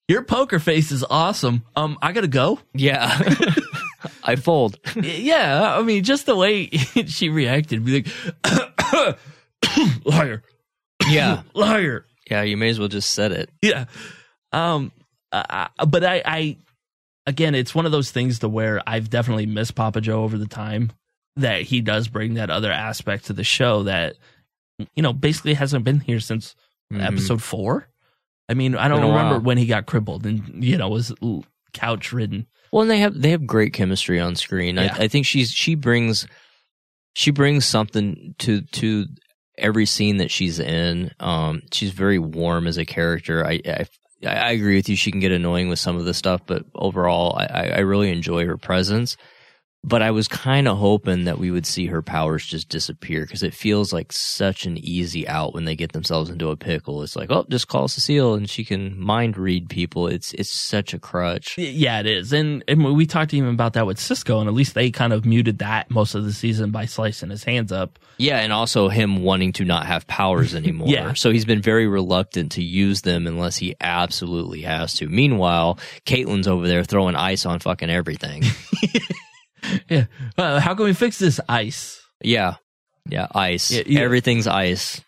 [0.08, 1.62] Your poker face is awesome.
[1.76, 2.58] Um i gotta go.
[2.74, 3.22] Yeah,
[4.24, 4.78] I fold.
[4.96, 6.66] yeah, I mean, just the way
[7.06, 8.04] she reacted, be
[8.44, 9.16] like,
[10.04, 10.42] liar,
[11.08, 12.06] Yeah, liar.
[12.30, 12.42] yeah.
[12.42, 13.50] You may as well just said it.
[13.62, 13.86] Yeah.
[14.52, 14.92] Um,
[15.32, 16.56] uh, but I, I,
[17.26, 20.46] again, it's one of those things to where I've definitely missed Papa Joe over the
[20.48, 20.92] time
[21.36, 24.16] that he does bring that other aspect to the show that,
[24.94, 26.54] you know, basically hasn't been here since
[26.92, 27.06] Mhm.
[27.06, 27.86] episode four.
[28.48, 31.14] I mean, I don't remember when he got crippled and, you know, was
[31.72, 32.46] couch ridden.
[32.72, 34.76] Well, and they have they have great chemistry on screen.
[34.76, 34.94] Yeah.
[34.98, 36.26] I, I think she's she brings
[37.14, 39.06] she brings something to to
[39.58, 41.10] every scene that she's in.
[41.20, 43.44] Um, she's very warm as a character.
[43.44, 43.86] I, I
[44.24, 44.96] I agree with you.
[44.96, 48.10] She can get annoying with some of the stuff, but overall, I I I really
[48.10, 49.16] enjoy her presence.
[49.82, 53.42] But I was kind of hoping that we would see her powers just disappear because
[53.42, 57.02] it feels like such an easy out when they get themselves into a pickle.
[57.02, 60.06] It's like, oh, just call Cecile and she can mind read people.
[60.06, 61.56] It's it's such a crutch.
[61.56, 62.32] Yeah, it is.
[62.32, 65.24] And, and we talked even about that with Cisco, and at least they kind of
[65.24, 67.98] muted that most of the season by slicing his hands up.
[68.18, 70.88] Yeah, and also him wanting to not have powers anymore.
[70.88, 71.14] Yeah.
[71.14, 75.08] So he's been very reluctant to use them unless he absolutely has to.
[75.08, 78.42] Meanwhile, Caitlin's over there throwing ice on fucking everything.
[79.88, 80.04] Yeah.
[80.36, 82.00] Uh, how can we fix this ice?
[82.22, 82.56] yeah.
[83.08, 83.70] Yeah, ice.
[83.70, 84.00] Yeah, yeah.
[84.00, 85.00] Everything's ice.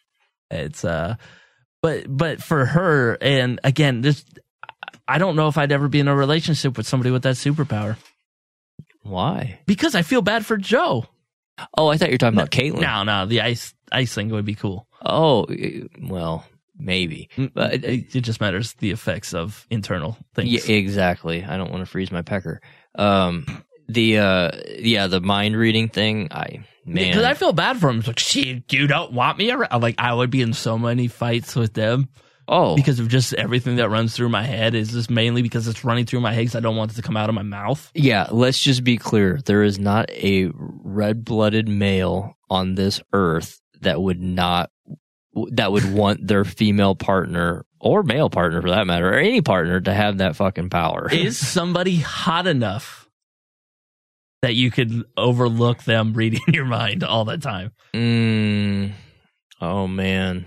[0.51, 1.17] It's uh
[1.83, 4.25] but but for her and again this
[5.07, 7.97] I don't know if I'd ever be in a relationship with somebody with that superpower
[9.03, 9.61] Why?
[9.67, 11.07] because I feel bad for Joe.
[11.77, 12.81] Oh, I thought you were talking about Caitlin.
[12.81, 14.87] No, no, the ice ice thing would be cool.
[15.05, 15.47] Oh,
[16.01, 16.47] well,
[16.79, 17.29] maybe.
[17.55, 20.49] But It, it just matters the effects of internal things.
[20.49, 21.45] Yeah, exactly.
[21.45, 22.61] I don't want to freeze my pecker.
[22.95, 23.45] Um,
[23.95, 26.29] the uh, yeah, the mind reading thing.
[26.31, 27.99] I man, Because I feel bad for him.
[27.99, 29.81] It's like, shit, you don't want me around.
[29.83, 32.09] Like, I would be in so many fights with them.
[32.49, 35.85] Oh, because of just everything that runs through my head is just mainly because it's
[35.85, 37.89] running through my head 'cause I don't want it to come out of my mouth.
[37.95, 39.41] Yeah, let's just be clear.
[39.45, 44.71] There is not a red blooded male on this earth that would not
[45.53, 49.81] that would want their female partner or male partner for that matter, or any partner
[49.81, 51.09] to have that fucking power.
[51.11, 53.02] Is somebody hot enough
[54.43, 57.73] that you could overlook them reading your mind all the time?
[57.95, 58.93] Mm,
[59.61, 60.47] oh man.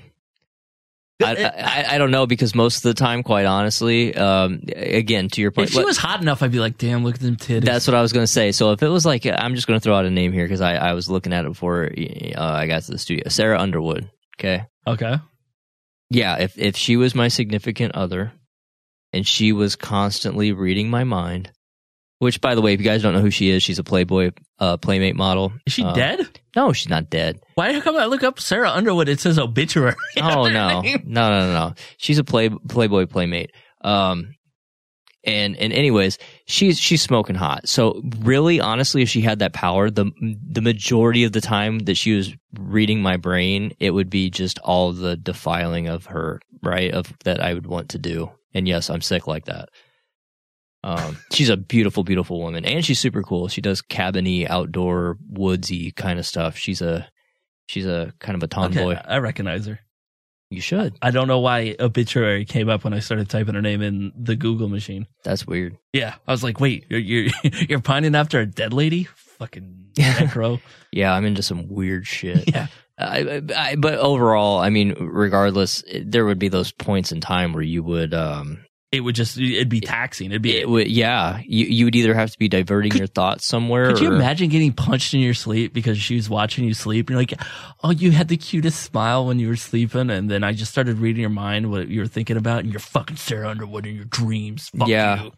[1.23, 5.41] I, I, I don't know because most of the time, quite honestly, um, again to
[5.41, 7.63] your point, If she was hot enough, I'd be like, "Damn, look at them titties."
[7.63, 8.51] That's what I was going to say.
[8.51, 10.59] So if it was like, I'm just going to throw out a name here because
[10.59, 13.29] I, I was looking at it before uh, I got to the studio.
[13.29, 14.09] Sarah Underwood.
[14.37, 14.65] Okay.
[14.85, 15.15] Okay.
[16.09, 16.35] Yeah.
[16.35, 18.33] If if she was my significant other,
[19.13, 21.49] and she was constantly reading my mind,
[22.25, 24.31] which by the way, if you guys don't know who she is, she's a Playboy
[24.59, 25.53] uh, Playmate model.
[25.65, 26.39] Is she Uh, dead?
[26.55, 27.39] No, she's not dead.
[27.55, 29.07] Why come I look up Sarah Underwood?
[29.07, 29.95] It says obituary.
[30.21, 31.73] Oh no, no, no, no, no.
[31.97, 33.51] She's a play Playboy playmate.
[33.81, 34.35] Um,
[35.23, 37.67] and and anyways, she's she's smoking hot.
[37.67, 40.11] So really, honestly, if she had that power, the
[40.51, 44.59] the majority of the time that she was reading my brain, it would be just
[44.59, 46.91] all the defiling of her, right?
[46.91, 48.31] Of that I would want to do.
[48.53, 49.69] And yes, I'm sick like that.
[50.85, 53.47] Um, she's a beautiful, beautiful woman, and she's super cool.
[53.47, 56.57] She does cabiny, outdoor, woodsy kind of stuff.
[56.57, 57.07] She's a
[57.65, 58.93] she's a kind of a tomboy.
[58.93, 59.79] Okay, I recognize her.
[60.51, 60.95] You should.
[61.01, 64.35] I don't know why obituary came up when I started typing her name in the
[64.35, 65.07] Google machine.
[65.23, 65.75] That's weird.
[65.91, 67.31] Yeah, I was like, wait, you're you're,
[67.67, 69.05] you're pining after a dead lady?
[69.39, 70.61] Fucking necro.
[70.91, 72.49] Yeah, I'm into some weird shit.
[72.53, 72.67] Yeah.
[72.97, 77.61] I, I, but overall, I mean, regardless, there would be those points in time where
[77.61, 78.63] you would, um,
[78.95, 80.31] it would just, it'd be taxing.
[80.31, 83.45] It'd be, it would, yeah, you, you would either have to be diverting your thoughts
[83.45, 83.87] somewhere.
[83.87, 87.09] Could you imagine getting punched in your sleep because she was watching you sleep?
[87.09, 87.33] And you're like,
[87.83, 90.09] oh, you had the cutest smile when you were sleeping.
[90.09, 92.79] And then I just started reading your mind, what you were thinking about, and you're
[92.79, 94.69] fucking Sarah Underwood in your dreams.
[94.69, 95.23] Fuck yeah.
[95.23, 95.31] you.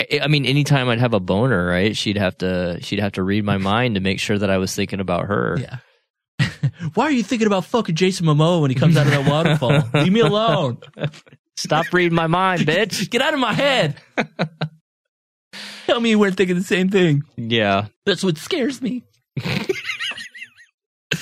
[0.00, 1.96] I- I mean, anytime I'd have a boner, right?
[1.96, 4.74] She'd have to, she'd have to read my mind to make sure that I was
[4.74, 5.58] thinking about her.
[5.60, 5.76] Yeah.
[6.94, 9.82] Why are you thinking about fucking Jason Momoa when he comes out of that waterfall?
[10.02, 10.78] Leave me alone.
[11.56, 13.10] Stop reading my mind, bitch.
[13.10, 13.96] Get out of my head.
[15.86, 17.22] Tell me you weren't thinking the same thing.
[17.36, 17.86] Yeah.
[18.06, 19.02] That's what scares me.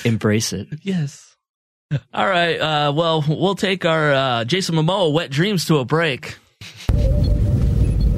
[0.05, 0.67] Embrace it.
[0.83, 1.35] Yes.
[2.13, 2.57] All right.
[2.59, 6.37] Uh, well, we'll take our uh, Jason Momoa wet dreams to a break.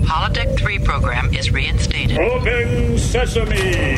[0.03, 2.19] Holodeck 3 program is reinstated.
[2.19, 3.97] Open sesame.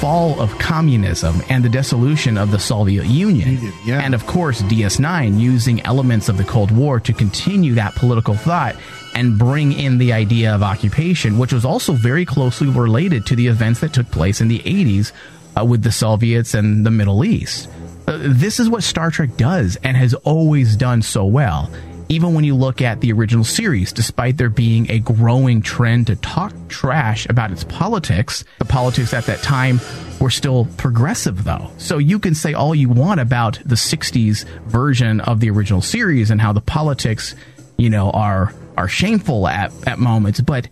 [0.00, 3.58] Fall of communism and the dissolution of the Soviet Union.
[3.86, 8.76] And of course, DS9 using elements of the Cold War to continue that political thought
[9.14, 13.46] and bring in the idea of occupation, which was also very closely related to the
[13.46, 15.12] events that took place in the 80s
[15.58, 17.68] uh, with the Soviets and the Middle East.
[18.06, 21.70] Uh, this is what Star Trek does and has always done so well.
[22.10, 26.16] Even when you look at the original series, despite there being a growing trend to
[26.16, 29.80] talk trash about its politics, the politics at that time
[30.18, 31.70] were still progressive though.
[31.78, 36.32] So you can say all you want about the 60s version of the original series
[36.32, 37.36] and how the politics,
[37.76, 40.66] you know, are are shameful at, at moments, but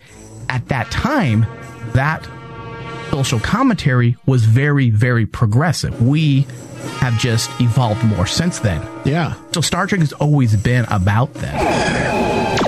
[0.49, 1.47] at that time,
[1.93, 2.29] that
[3.11, 6.01] social commentary was very, very progressive.
[6.03, 6.43] We
[7.01, 8.87] have just evolved more since then.
[9.05, 9.35] Yeah.
[9.53, 12.59] So Star Trek has always been about that.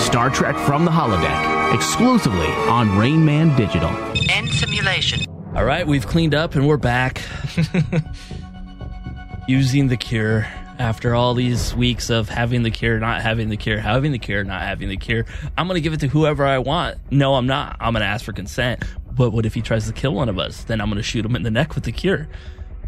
[0.00, 3.90] Star Trek from the holodeck, exclusively on Rain Man Digital.
[4.30, 5.24] End simulation.
[5.54, 7.22] All right, we've cleaned up and we're back
[9.48, 10.46] using the cure
[10.78, 14.44] after all these weeks of having the cure, not having the cure, having the cure,
[14.44, 15.26] not having the cure.
[15.56, 16.98] I'm going to give it to whoever I want.
[17.10, 17.76] No, I'm not.
[17.80, 18.84] I'm going to ask for consent.
[19.18, 20.62] But what if he tries to kill one of us?
[20.64, 22.28] Then I'm going to shoot him in the neck with the cure.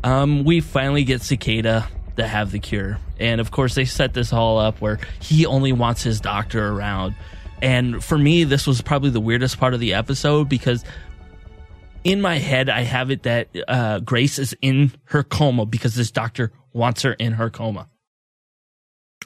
[0.05, 2.99] Um, we finally get Cicada to have the cure.
[3.19, 7.17] And of course, they set this all up where he only wants his doctor around.
[7.61, 10.85] And for me, this was probably the weirdest part of the episode because
[12.05, 16.11] in my head, I have it that uh, Grace is in her coma because this
[16.11, 17.89] doctor wants her in her coma.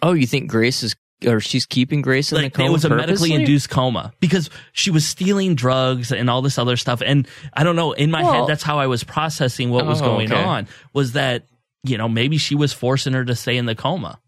[0.02, 2.68] Oh, you think Grace is, or she's keeping Grace in Like the coma?
[2.68, 6.76] it was a medically induced coma because she was stealing drugs and all this other
[6.76, 7.02] stuff.
[7.04, 10.02] And I don't know, in my Well- head, that's how I was processing what was
[10.02, 10.42] Oh, going okay.
[10.42, 10.68] on.
[10.92, 11.46] Was that
[11.82, 14.18] you know maybe she was forcing her to stay in the coma?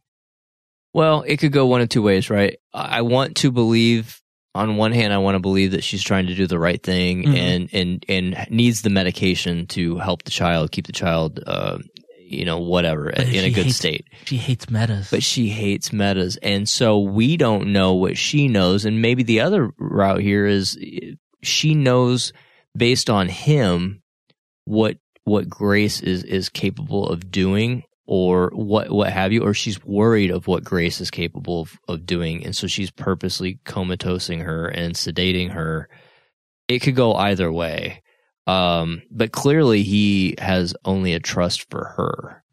[0.94, 2.57] Well, it could go one of two ways, right?
[2.72, 4.20] I want to believe.
[4.55, 7.25] On one hand, I want to believe that she's trying to do the right thing
[7.25, 7.37] Mhm.
[7.37, 11.77] and and and needs the medication to help the child, keep the child, uh,
[12.29, 14.07] you know, whatever, But in a good hates- state.
[14.25, 15.11] She hates metas.
[15.11, 18.85] But she hates metas, and so we don't know what she knows.
[18.85, 21.12] And maybe the other route here is eh,
[21.43, 22.33] she knows
[22.77, 24.03] based on him
[24.64, 29.85] what what Grace is is capable of doing, or what what have you, or she's
[29.85, 34.66] worried of what Grace is capable of, of doing, and so she's purposely comatosing her
[34.66, 35.89] and sedating her.
[36.68, 38.03] It could go either way.
[38.47, 42.44] Um, but clearly he has only a trust for her.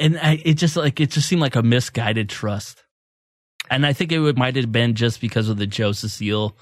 [0.00, 2.82] and I, it just like it just seemed like a misguided trust.
[3.70, 6.56] And I think it would, might have been just because of the Joe Cecile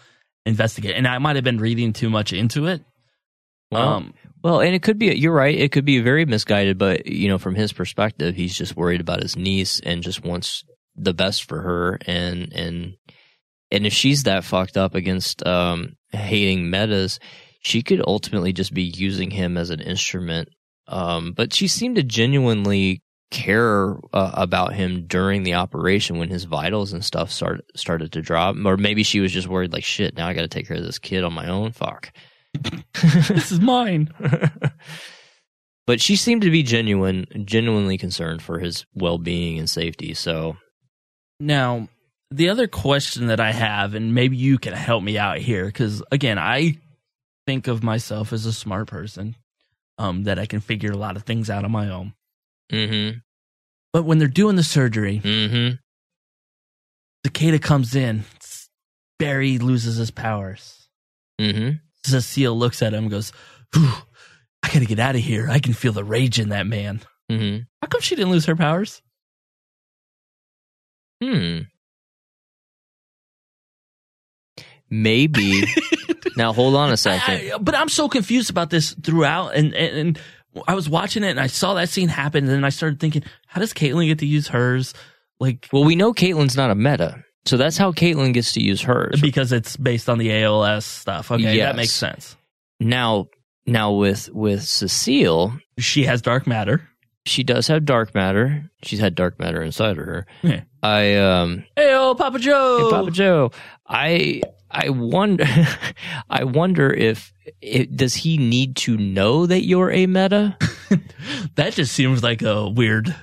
[0.47, 0.95] investigate.
[0.97, 2.83] And I might have been reading too much into it.
[3.71, 5.07] Well, Um, well, and it could be.
[5.15, 5.59] You're right.
[5.59, 9.23] It could be very misguided, but you know, from his perspective, he's just worried about
[9.23, 10.65] his niece and just wants
[10.97, 11.99] the best for her.
[12.07, 12.97] And and
[13.71, 17.19] and if she's that fucked up against um, hating metas,
[17.65, 20.51] she could ultimately just be using him as an instrument.
[20.87, 26.45] Um, but she seemed to genuinely care uh, about him during the operation when his
[26.45, 30.17] vitals and stuff started started to drop, or maybe she was just worried like shit.
[30.17, 31.73] Now I got to take care of this kid on my own.
[31.73, 32.13] Fuck.
[33.03, 34.13] this is mine.
[35.87, 40.13] but she seemed to be genuine, genuinely concerned for his well being and safety.
[40.13, 40.59] So
[41.41, 41.89] Now,
[42.31, 46.03] the other question that I have, and maybe you can help me out here, because
[46.13, 46.77] again, I
[47.47, 49.37] think of myself as a smart person,
[49.99, 52.15] um, that I can figure a lot of things out on my own.
[52.73, 53.19] Mm-hmm.
[53.93, 55.77] But when they're doing the surgery, mm-hmm.
[57.25, 58.25] Cicada comes in,
[59.19, 60.89] Barry loses his powers.
[61.41, 61.77] Mm-hmm.
[62.05, 63.33] Cecile looks at him and goes,
[63.75, 65.49] I gotta get out of here.
[65.51, 67.01] I can feel the rage in that man.
[67.31, 67.63] Mm-hmm.
[67.81, 69.01] How come she didn't lose her powers?
[71.23, 71.61] Hmm.
[74.91, 75.65] Maybe.
[76.37, 77.53] now hold on a second.
[77.55, 80.19] I- but I'm so confused about this throughout, and, and and
[80.69, 83.23] I was watching it and I saw that scene happen, and then I started thinking,
[83.49, 84.95] how does Caitlin get to use hers?
[85.41, 88.81] Like, well, we know Caitlin's not a meta, so that's how Caitlin gets to use
[88.83, 91.31] hers because it's based on the ALS stuff.
[91.33, 92.37] Okay, that makes sense.
[92.81, 93.27] Now,
[93.67, 96.89] now with with Cecile, she has dark matter.
[97.27, 98.71] She does have dark matter.
[98.83, 100.27] She's had dark matter inside of her.
[100.43, 100.63] Yeah.
[100.83, 102.79] I um Hey, oh, Papa Joe.
[102.85, 103.51] Hey, Papa Joe.
[103.89, 105.47] I I wonder
[106.31, 110.57] I wonder if it, does he need to know that you're a meta?
[111.57, 113.15] that just seems like a weird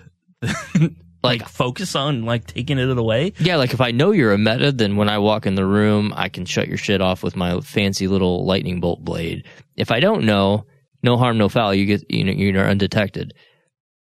[1.24, 3.34] like focus on like taking it away.
[3.40, 6.14] Yeah, like if I know you're a meta, then when I walk in the room,
[6.16, 9.46] I can shut your shit off with my fancy little lightning bolt blade.
[9.76, 10.66] If I don't know,
[11.04, 11.74] no harm, no foul.
[11.74, 13.34] You get you know you're undetected.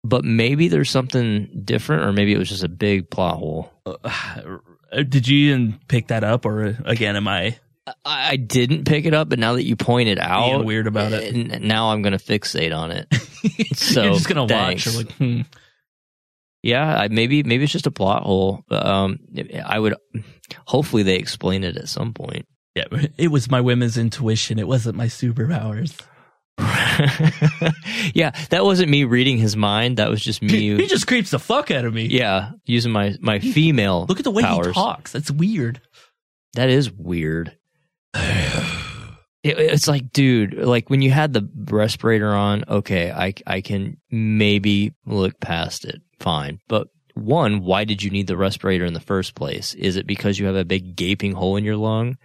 [0.07, 3.73] But maybe there's something different, or maybe it was just a big plot hole.
[3.87, 3.97] Uh,
[5.03, 7.59] Did you even pick that up, or uh, again, am I?
[7.87, 10.87] I, I didn't pick it up, but now that you point it out, Being weird
[10.87, 11.63] about it.
[11.63, 13.07] now I'm gonna fixate on it.
[13.77, 14.87] so You're just gonna thanks.
[14.87, 14.97] watch.
[14.97, 15.41] Like, hmm.
[16.63, 18.65] Yeah, I, maybe maybe it's just a plot hole.
[18.71, 19.19] Um,
[19.65, 19.95] I would
[20.67, 22.47] hopefully they explain it at some point.
[22.75, 22.85] Yeah,
[23.19, 24.59] it was my women's intuition.
[24.59, 26.01] It wasn't my superpowers.
[28.15, 29.97] yeah, that wasn't me reading his mind.
[29.97, 30.77] That was just me.
[30.77, 32.07] He just creeps the fuck out of me.
[32.07, 34.07] yeah, using my my female.
[34.09, 34.69] Look at the way powers.
[34.69, 35.13] he talks.
[35.13, 35.81] That's weird.
[36.55, 37.57] That is weird.
[38.15, 43.99] It- it's like, dude, like when you had the respirator on, okay, I I can
[44.11, 46.61] maybe look past it, fine.
[46.69, 49.75] But one, why did you need the respirator in the first place?
[49.75, 52.17] Is it because you have a big gaping hole in your lung?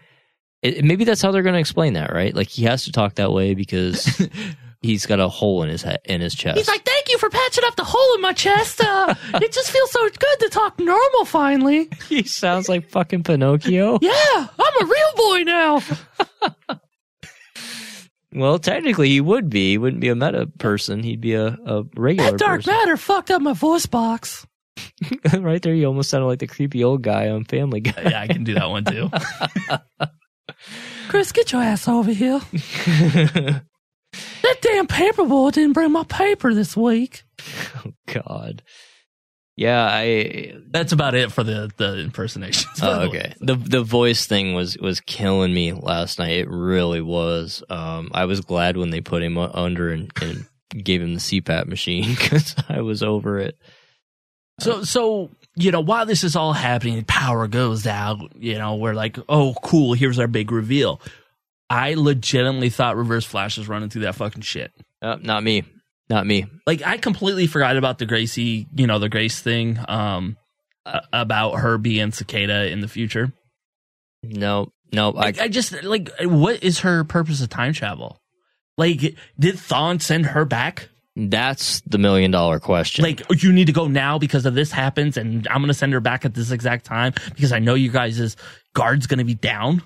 [0.62, 2.36] It, maybe that's how they're going to explain that, right?
[2.36, 4.28] Like he has to talk that way because
[4.82, 6.57] he's got a hole in his head in his chest.
[6.57, 8.82] He's like, thank you for patching up the hole in my chest.
[8.84, 11.89] Uh, it just feels so good to talk normal finally.
[12.10, 13.99] he sounds like fucking Pinocchio.
[14.01, 14.12] Yeah,
[14.60, 15.82] I'm a real boy now.
[18.32, 19.72] Well, technically, he would be.
[19.72, 21.01] He wouldn't be a meta person.
[21.01, 22.74] He'd be a, a regular That dark person.
[22.74, 24.45] matter fucked up my voice box.
[25.34, 28.01] right there, you almost sounded like the creepy old guy on Family Guy.
[28.12, 29.10] Yeah, I can do that one too.
[31.10, 32.39] Chris, get your ass over here.
[32.51, 33.64] that
[34.62, 37.24] damn paperboy didn't bring my paper this week.
[37.86, 38.62] Oh God.
[39.55, 40.53] Yeah, I.
[40.70, 42.80] That's about it for the the impersonations.
[42.82, 43.34] Oh, okay.
[43.39, 46.38] The the voice thing was was killing me last night.
[46.38, 47.64] It really was.
[47.70, 50.45] Um, I was glad when they put him under and, and
[50.84, 53.57] gave him the CPAP machine because I was over it.
[54.60, 58.20] So, so you know, while this is all happening, power goes out.
[58.36, 59.93] You know, we're like, oh, cool.
[59.93, 61.02] Here's our big reveal.
[61.70, 64.72] I legitimately thought Reverse Flash was running through that fucking shit.
[65.02, 65.64] Uh, not me.
[66.10, 66.47] Not me.
[66.66, 69.78] Like, I completely forgot about the Gracie, you know, the Grace thing.
[69.88, 70.38] Um,
[70.86, 73.32] a- about her being Cicada in the future.
[74.24, 75.14] No, no.
[75.16, 78.20] I, I just like, what is her purpose of time travel?
[78.78, 80.89] Like, did Thawne send her back?
[81.16, 83.03] That's the million dollar question.
[83.03, 85.99] Like, you need to go now because of this happens, and I'm gonna send her
[85.99, 88.36] back at this exact time because I know you guys'
[88.74, 89.82] guard's gonna be down.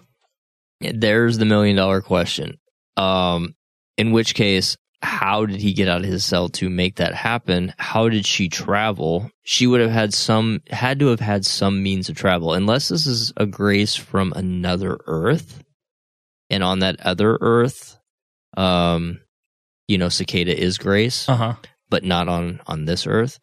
[0.80, 2.58] There's the million dollar question.
[2.98, 3.56] Um,
[3.98, 7.74] in which case, how did he get out of his cell to make that happen?
[7.78, 9.30] How did she travel?
[9.44, 13.06] She would have had some, had to have had some means of travel, unless this
[13.06, 15.64] is a grace from another Earth.
[16.50, 17.98] And on that other Earth,
[18.56, 19.20] um,
[19.88, 21.56] you know, Cicada is grace, Uh huh.
[21.90, 23.40] but not on on this Earth.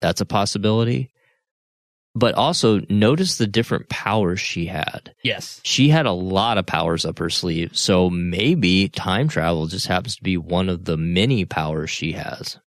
[0.00, 1.10] That's a possibility.
[2.14, 5.14] but also notice the different powers she had.
[5.22, 5.62] Yes.
[5.64, 7.74] She had a lot of powers up her sleeve.
[7.74, 12.58] So maybe time travel just happens to be one of the many powers she has.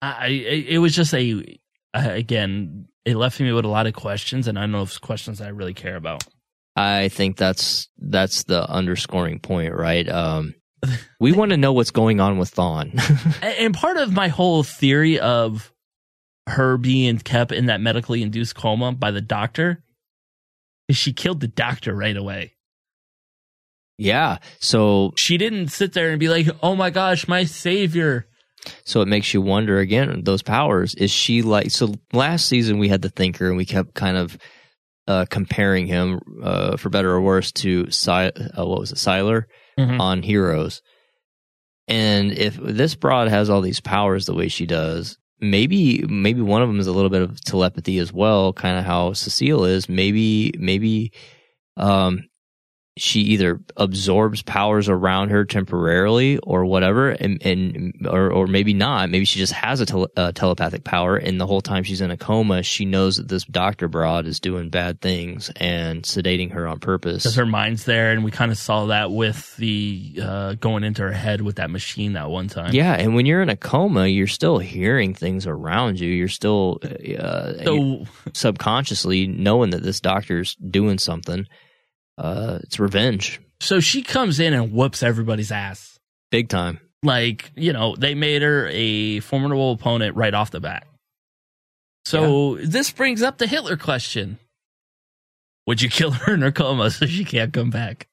[0.00, 1.58] I, I it was just a
[1.94, 4.90] uh, again, it left me with a lot of questions, and I don't know if
[4.90, 6.22] it's questions I really care about.
[6.76, 10.08] I think that's that's the underscoring point, right?
[10.08, 10.54] Um,
[11.20, 12.92] we want to know what's going on with Thawne.
[13.42, 15.72] and, part of my whole theory of
[16.46, 19.82] her being kept in that medically induced coma by the doctor
[20.88, 22.52] is she killed the doctor right away.
[23.98, 24.38] yeah.
[24.60, 28.26] So She didn't sit there and be like, "Oh my gosh, my savior."
[28.84, 30.94] So it makes you wonder again, those powers.
[30.94, 34.38] Is she like, so last season we had the thinker and we kept kind of,
[35.06, 39.44] uh, comparing him, uh, for better or worse to, si- uh, what was it, Sylar
[39.78, 40.00] Mhm.
[40.00, 40.82] on Heroes.
[41.88, 46.62] And if this broad has all these powers the way she does, maybe, maybe one
[46.62, 49.88] of them is a little bit of telepathy as well, kind of how Cecile is.
[49.88, 51.12] Maybe, maybe,
[51.76, 52.24] um,
[52.96, 59.10] she either absorbs powers around her temporarily or whatever and, and or, or maybe not.
[59.10, 62.12] Maybe she just has a tele, uh, telepathic power and the whole time she's in
[62.12, 66.68] a coma she knows that this doctor broad is doing bad things and sedating her
[66.68, 67.24] on purpose.
[67.24, 71.02] Because her mind's there, and we kind of saw that with the uh, going into
[71.02, 72.72] her head with that machine that one time.
[72.74, 76.08] yeah and when you're in a coma you're still hearing things around you.
[76.10, 76.78] You're still
[77.18, 81.46] uh, So- subconsciously knowing that this doctor's doing something
[82.18, 85.98] uh, it's revenge So she comes in and whoops everybody's ass.
[86.30, 90.86] big time Like, you know, they made her a formidable opponent right off the bat.
[92.06, 94.38] So this brings up the Hitler question.
[95.66, 98.08] Would you kill her in her coma so she can't come back?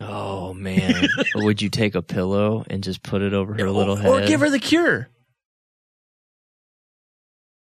[0.00, 1.06] Oh man!
[1.36, 4.10] would you take a pillow and just put it over her little head?
[4.10, 5.08] Or give her the cure?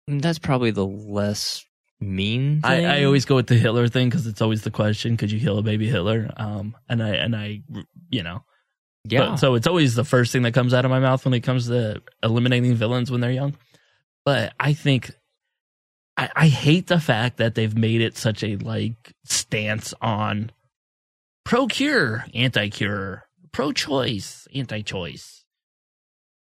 [0.09, 1.65] Mm, That's probably the less
[1.99, 2.61] mean.
[2.63, 5.39] I, I always go with the Hitler thing because it's always the question: Could you
[5.39, 6.31] kill a baby Hitler?
[6.37, 7.61] Um, and I and I,
[8.09, 8.43] you know,
[9.03, 9.31] yeah.
[9.31, 11.41] But- so it's always the first thing that comes out of my mouth when it
[11.41, 13.55] comes to eliminating villains when they're young.
[14.25, 15.11] But I think
[16.17, 20.51] I, I hate the fact that they've made it such a like stance on
[21.45, 25.38] pro cure, anti cure, pro choice, anti choice.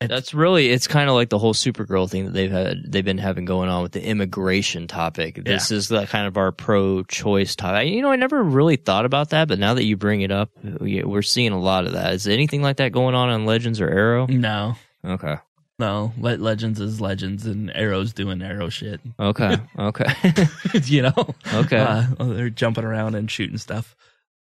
[0.10, 3.18] That's really it's kind of like the whole Supergirl thing that they've had they've been
[3.18, 5.44] having going on with the immigration topic.
[5.44, 7.90] This is the kind of our pro-choice topic.
[7.90, 10.50] You know, I never really thought about that, but now that you bring it up,
[10.80, 12.14] we- we're seeing a lot of that.
[12.14, 14.26] Is anything like that going on on Legends or Arrow?
[14.28, 14.76] No,
[15.06, 15.38] Okay.
[15.80, 19.00] no, Le- Legends is Legends, and Arrow's doing Arrow shit.
[19.20, 19.58] Okay.
[19.80, 20.06] Okay.
[20.86, 21.78] you know, Okay.
[21.78, 23.96] Uh, they're jumping around and shooting stuff.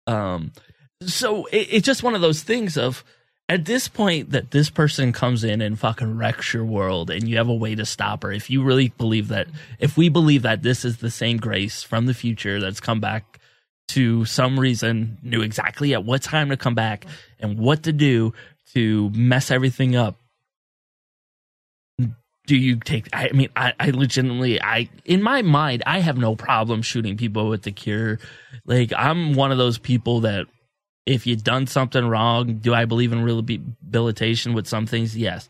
[0.06, 0.52] Um,
[1.02, 3.04] so it, it's just one of those things of
[3.50, 7.36] at this point that this person comes in and fucking wrecks your world, and you
[7.36, 8.30] have a way to stop her.
[8.30, 9.48] If you really believe that,
[9.80, 13.40] if we believe that this is the same Grace from the future that's come back
[13.88, 17.06] to some reason, knew exactly at what time to come back
[17.40, 18.32] and what to do
[18.74, 20.16] to mess everything up
[22.46, 26.34] do you take i mean I, I legitimately i in my mind i have no
[26.34, 28.18] problem shooting people with the cure
[28.64, 30.46] like i'm one of those people that
[31.06, 35.16] if you've done something wrong do i believe in rehabilitation with some things?
[35.16, 35.48] Yes.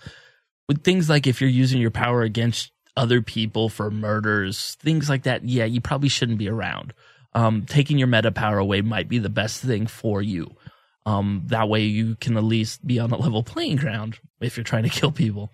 [0.68, 5.24] With things like if you're using your power against other people for murders things like
[5.24, 6.92] that yeah you probably shouldn't be around.
[7.32, 10.51] Um, taking your meta power away might be the best thing for you.
[11.07, 14.64] Um, that way you can at least be on a level playing ground if you're
[14.64, 15.53] trying to kill people.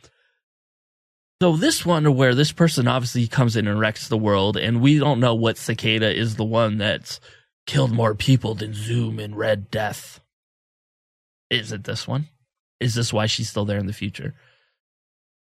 [1.43, 4.99] So this one where this person obviously comes in and wrecks the world, and we
[4.99, 7.21] don't know what cicada is the one that's
[7.67, 10.21] killed more people than Zoom and Red Death.
[11.51, 12.29] Is it this one?
[12.81, 14.35] Is this why she's still there in the future?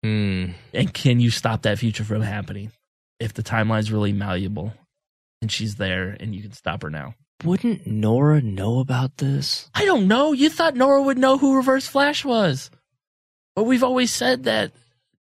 [0.04, 0.52] Hmm.
[0.74, 2.72] And can you stop that future from happening
[3.20, 4.74] if the timeline's really malleable
[5.42, 7.16] and she's there and you can stop her now?
[7.44, 9.70] Wouldn't Nora know about this?
[9.74, 10.34] I don't know.
[10.34, 12.70] You thought Nora would know who Reverse Flash was,
[13.56, 14.72] but we've always said that.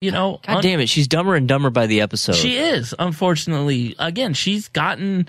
[0.01, 2.35] You know, God damn it, she's dumber and dumber by the episode.
[2.35, 3.95] She is, unfortunately.
[3.99, 5.27] Again, she's gotten,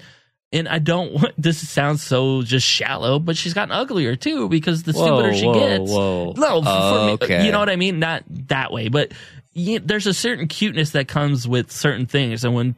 [0.51, 4.83] and I don't want this sounds so just shallow, but she's gotten uglier too because
[4.83, 5.91] the Whoa, stupider she whoa, gets.
[5.91, 6.33] whoa.
[6.37, 7.45] No, for Oh, me, okay.
[7.45, 7.99] you know what I mean?
[7.99, 9.11] Not that way, but
[9.53, 12.75] you, there's a certain cuteness that comes with certain things, and when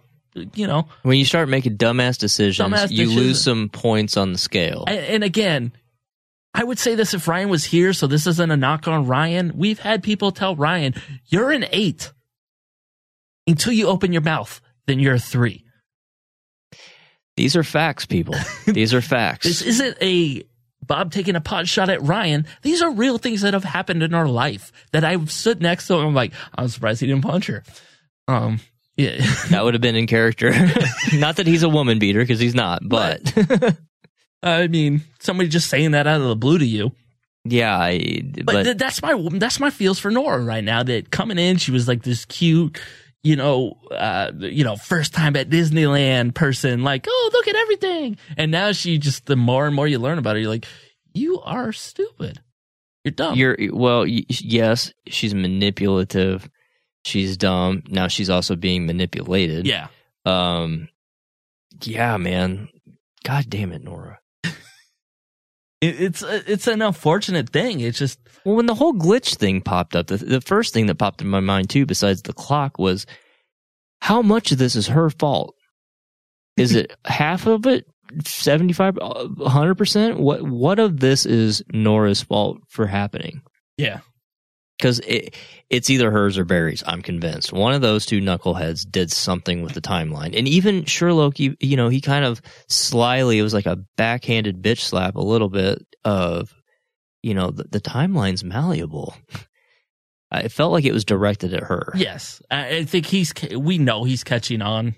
[0.53, 3.15] you know, When you start making dumbass decisions, Dumbass you decisions.
[3.15, 4.83] lose some points on the scale.
[4.87, 5.71] and, and again.
[6.51, 9.51] I would say this if Ryan was here, so this isn't a knock on Ryan.
[9.55, 10.95] We've had people tell Ryan,
[11.27, 12.11] you're an eight.
[13.47, 15.63] Until you open your mouth, then you're a three.
[17.39, 18.35] These are facts, people.
[18.65, 19.45] These are facts.
[19.47, 20.43] This isn't a
[20.85, 22.45] Bob taking a pot shot at Ryan.
[22.63, 25.93] These are real things that have happened in our life that I've stood next to
[25.95, 26.07] him.
[26.07, 27.63] I'm like, I'm surprised he didn't punch her.
[28.27, 28.59] Um,
[28.97, 29.15] Yeah.
[29.51, 30.51] that would have been in character.
[31.13, 33.21] not that he's a woman beater because he's not, but,
[34.43, 36.91] I mean, somebody just saying that out of the blue to you.
[37.45, 40.83] yeah, I, But, but, th- that's my that's my feels for Nora right now.
[40.83, 42.77] That coming in, she was like this cute,
[43.23, 46.83] you know, uh, you know, first time at Disneyland person.
[46.83, 48.17] Like, oh, look at everything.
[48.37, 50.65] And now she just the more and more you learn about her, you're like,
[51.13, 52.39] you are stupid.
[53.03, 53.35] You're dumb.
[53.35, 56.49] You're well, y- yes, she's manipulative.
[57.05, 57.83] She's dumb.
[57.87, 59.65] Now she's also being manipulated.
[59.67, 59.87] yeah.
[60.25, 60.89] Um.
[61.83, 62.67] Yeah, man.
[63.23, 64.19] God damn it, Nora.
[65.81, 67.79] It, it's uh, it's an unfortunate thing.
[67.79, 70.95] It's just Well, when the whole glitch thing popped up, the, the first thing that
[70.95, 73.05] popped in my mind too, besides the clock, was
[74.01, 75.55] how much of this is her fault?
[76.57, 77.85] Is it half of it?
[78.25, 83.43] 75 100% what what of this is Nora's fault for happening
[83.79, 84.01] yeah.
[84.79, 85.35] Because it,
[85.69, 86.83] it's either hers or Barry's.
[86.87, 91.37] I'm convinced one of those two knuckleheads did something with the timeline, and even Sherloque,
[91.37, 95.21] you, you know, he kind of slyly it was like a backhanded bitch slap, a
[95.21, 96.55] little bit of,
[97.21, 99.13] you know, the, the timeline's malleable.
[100.31, 101.91] It felt like it was directed at her.
[101.95, 103.33] Yes, I think he's.
[103.55, 104.93] We know he's catching on,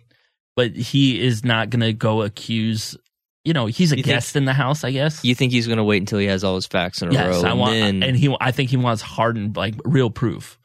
[0.58, 2.98] but he is not going to go accuse.
[3.44, 4.84] You know, he's a You think- guest in the house.
[4.84, 5.24] I guess.
[5.24, 7.28] You think he's going to wait until he has all his facts in a yes,
[7.36, 8.36] row, I and want, then and he.
[8.40, 10.60] I think he wants hardened, like real proof,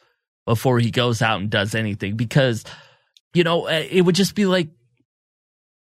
[0.44, 2.16] before he goes out and does anything.
[2.16, 2.64] Because,
[3.32, 4.68] you know, eh, it would just be like,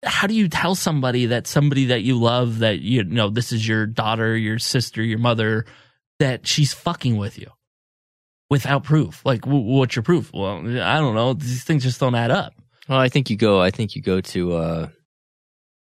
[0.04, 3.68] how do you tell somebody that somebody that you love that you know this is
[3.68, 5.66] your daughter, your sister, your mother,
[6.18, 7.52] that she's fucking with you
[8.50, 9.24] without proof?
[9.24, 10.32] Like, w- what's your proof?
[10.34, 11.34] Well, I don't know.
[11.34, 12.54] These things just don't add up.
[12.90, 13.62] Well, I think you go.
[13.62, 14.88] I think you go to uh,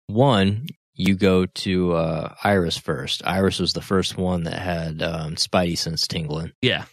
[0.06, 0.66] one.
[0.98, 3.22] You go to uh, Iris first.
[3.26, 6.84] Iris was the first one that had um, Spidey sense tingling, Yeah.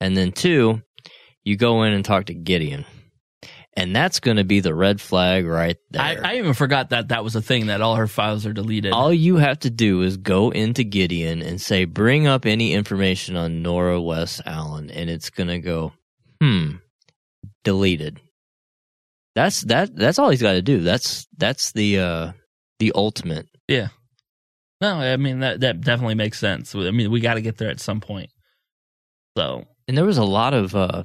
[0.00, 0.82] and then two,
[1.42, 2.84] you go in and talk to Gideon,
[3.74, 6.02] and that's going to be the red flag right there.
[6.02, 8.92] I, I even forgot that that was a thing that all her files are deleted.
[8.92, 13.36] All you have to do is go into Gideon and say, "Bring up any information
[13.36, 15.92] on Nora West Allen," and it's going to go,
[16.42, 16.76] "Hmm,
[17.64, 18.20] deleted."
[19.34, 19.94] That's that.
[19.96, 20.80] That's all he's got to do.
[20.80, 22.32] That's that's the uh
[22.78, 23.46] the ultimate.
[23.68, 23.88] yeah.
[24.80, 26.74] No, I mean that that definitely makes sense.
[26.74, 28.28] I mean, we got to get there at some point.
[29.36, 31.02] So And there was a lot of uh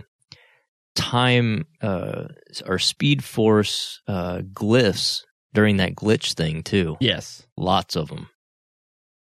[0.95, 2.25] time uh
[2.65, 5.21] or speed force uh glyphs
[5.53, 6.97] during that glitch thing too.
[6.99, 8.27] yes, Lots of them.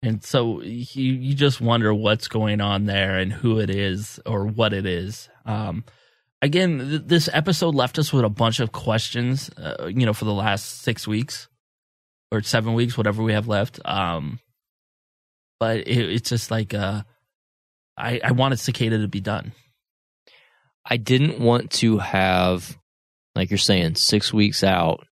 [0.02, 4.46] and so you you just wonder what's going on there and who it is or
[4.46, 5.28] what it is.
[5.46, 5.84] Um,
[6.42, 9.50] again, th- this episode left us with a bunch of questions.
[9.56, 11.48] Uh, you know, for the last six weeks
[12.32, 13.80] or seven weeks, whatever we have left.
[13.84, 14.38] Um,
[15.58, 17.02] but it, it's just like uh,
[17.96, 19.52] I I wanted Cicada to be done.
[20.84, 22.76] I didn't want to have,
[23.34, 25.06] like you're saying, six weeks out.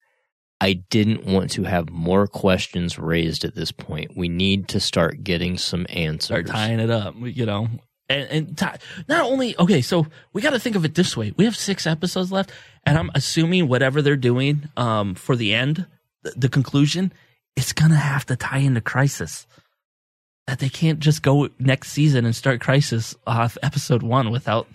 [0.62, 4.16] I didn't want to have more questions raised at this point.
[4.16, 6.26] We need to start getting some answers.
[6.26, 7.68] start tying it up, you know.
[8.08, 11.34] And, and ti- not only okay, so we got to think of it this way:
[11.36, 12.52] we have six episodes left,
[12.86, 15.88] and I'm assuming whatever they're doing um, for the end,
[16.26, 17.14] the, the conclusion,
[17.56, 19.48] it's gonna have to tie into Crisis.
[20.48, 24.68] That they can't just go next season and start Crisis off episode one without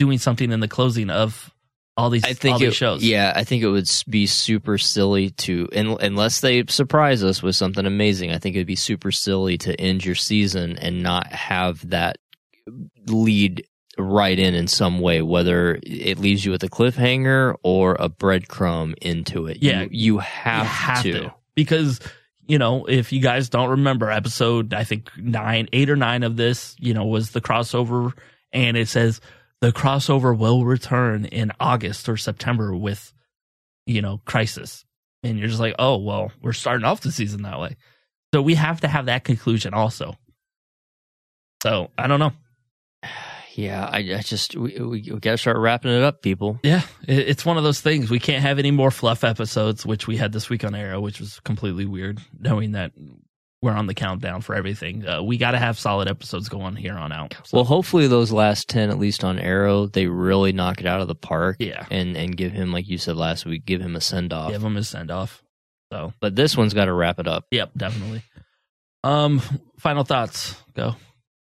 [0.00, 1.52] doing something in the closing of
[1.96, 3.04] all these I think all these it, shows.
[3.04, 7.54] Yeah, I think it would be super silly to, un unless they surprise us with
[7.54, 8.32] something amazing.
[8.32, 12.16] I think it'd be super silly to end your season and not have that
[13.06, 13.66] lead
[13.98, 18.94] right in in some way, whether it leaves you with a cliffhanger or a breadcrumb
[19.02, 19.58] into it.
[19.62, 19.82] Yeah.
[19.82, 21.12] you, you have, You have to.
[21.12, 21.34] to.
[21.54, 22.00] because
[22.46, 26.36] you know if you guys don't remember episode i think nine eight or nine of
[26.36, 28.12] this you know was the crossover
[28.52, 29.20] and it says
[29.60, 33.12] the crossover will return in august or september with
[33.86, 34.84] you know crisis
[35.22, 37.76] and you're just like oh well we're starting off the season that way
[38.34, 40.12] so we have to have that conclusion also
[41.62, 42.32] so i don't know
[43.54, 46.58] Yeah, I, I just we, we, we got to start wrapping it up, people.
[46.62, 48.10] Yeah, it- it's one of those things.
[48.10, 51.20] We can't have any more fluff episodes, which we had this week on Arrow, which
[51.20, 52.92] was completely weird, knowing that
[53.60, 55.06] we're on the countdown for everything.
[55.06, 57.34] Uh, we got to have solid episodes going here on out.
[57.44, 61.00] So, Well, hopefully those last ten, at least on Arrow, they really knock it out
[61.00, 61.56] of the park.
[61.60, 61.86] Yeah.
[61.90, 64.50] and and give him, like you said last week, give him a send off.
[64.50, 65.42] give him a send off.
[65.92, 67.44] So, But this one's got to wrap it up.
[67.50, 68.22] yep, definitely.
[69.04, 69.40] Um,
[69.78, 70.56] final thoughts.
[70.74, 70.96] Go.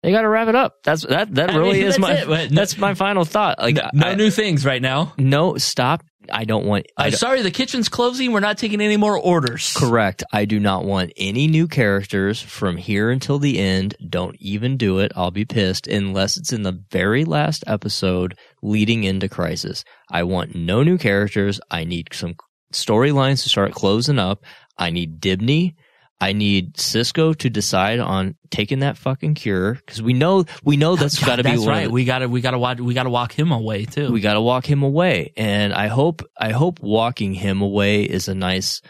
[0.09, 0.73] They got to wrap it up.
[0.85, 1.35] That's that.
[1.35, 2.25] That I really mean, is my.
[2.25, 3.59] no- that's my final thought.
[3.59, 5.13] Like No, no I- new things right now.
[5.19, 6.03] No, stop.
[6.33, 6.87] I don't want.
[6.97, 8.33] I I'm don't- sorry, the kitchen's closing.
[8.33, 9.75] We're not taking any more orders.
[9.77, 10.25] Correct.
[10.33, 13.97] I do not want any new characters from here until the end.
[14.09, 15.13] Don't even do it.
[15.15, 18.35] I'll be pissed unless it's in the very last episode.
[18.63, 19.85] leading into Crisis.
[20.11, 21.61] I want no new characters.
[21.71, 22.35] I need some
[22.73, 24.43] storylines to start closing up.
[24.79, 25.75] I need Dibney.
[26.21, 30.97] I need Cisco to decide on taking that fucking cure because we know we know
[30.97, 31.85] that's got to be right.
[31.85, 34.11] the- We gotta we gotta watch we gotta walk him away too.
[34.11, 38.27] we got to walk him away and i hope i hope walking him away is
[38.29, 38.81] a nice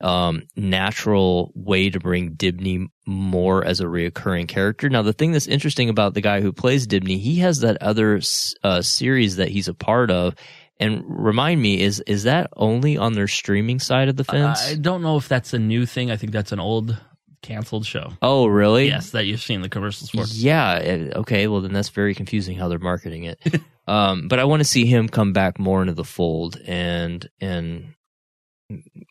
[0.00, 5.46] um natural way to bring dibney more as a reoccurring character now the thing that's
[5.46, 8.20] interesting about the guy who plays dibney he has that other
[8.62, 10.34] uh, series that he's a part of
[10.78, 14.74] and remind me is is that only on their streaming side of the fence I
[14.74, 16.10] don't know if that's a new thing.
[16.10, 16.98] I think that's an old
[17.42, 18.12] canceled show.
[18.22, 20.24] oh really Yes, that you've seen the commercials for.
[20.26, 21.10] Yeah.
[21.16, 21.46] Okay.
[21.46, 23.38] Well, then that's very confusing how they're marketing it.
[23.86, 27.94] um, but I want to see him come back more into the fold, and and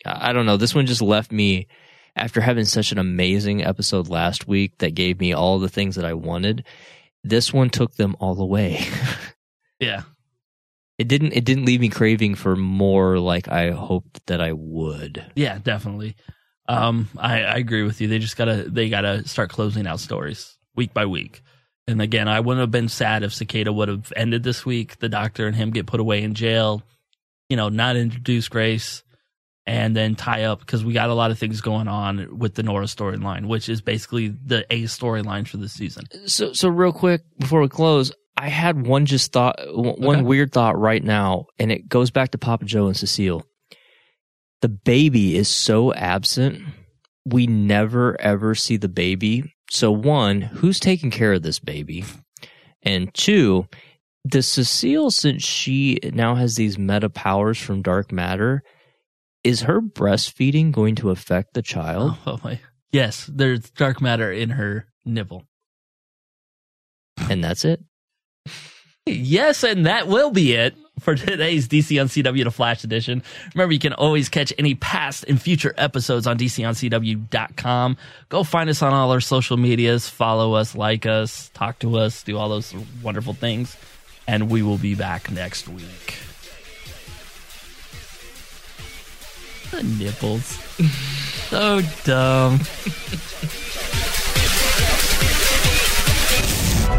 [0.05, 0.57] I don't know.
[0.57, 1.67] This one just left me
[2.15, 6.05] after having such an amazing episode last week that gave me all the things that
[6.05, 6.65] I wanted.
[7.23, 8.85] This one took them all away.
[9.77, 10.03] Yeah.
[10.97, 11.33] It didn't.
[11.33, 15.25] It didn't leave me craving for more, like I hoped that I would.
[15.35, 16.15] Yeah, definitely.
[16.67, 18.07] Um, I, I agree with you.
[18.07, 21.41] They just gotta they gotta start closing out stories week by week.
[21.87, 24.97] And again, I wouldn't have been sad if Cicada would have ended this week.
[24.99, 26.81] The doctor and him get put away in jail.
[27.49, 29.03] You know, not introduce Grace,
[29.67, 32.63] and then tie up because we got a lot of things going on with the
[32.63, 36.05] Nora storyline, which is basically the A storyline for the season.
[36.27, 40.21] So, so real quick before we close, I had one just thought, one Okay.
[40.21, 43.45] weird thought right now, and it goes back to Papa Joe and Cecile.
[44.61, 46.61] The baby is so absent.
[47.25, 49.53] We never ever see the baby.
[49.71, 52.03] So one, who's taking care of this baby?
[52.83, 53.67] And two,
[54.27, 58.63] does Cecile, since she now has these meta powers from dark matter,
[59.43, 62.15] is her breastfeeding going to affect the child?
[62.25, 62.59] Oh my!
[62.91, 65.43] Yes, there's dark matter in her nipple.
[67.29, 67.83] And that's it.
[69.05, 73.21] Yes, and that will be it for today's DC on CW The Flash edition.
[73.53, 77.97] Remember, you can always catch any past and future episodes on DCOnCW.com.
[78.29, 82.23] Go find us on all our social medias, follow us, like us, talk to us,
[82.23, 82.73] do all those
[83.03, 83.77] wonderful things.
[84.27, 86.17] And we will be back next week.
[89.69, 90.45] The nipples.
[91.49, 92.59] so dumb.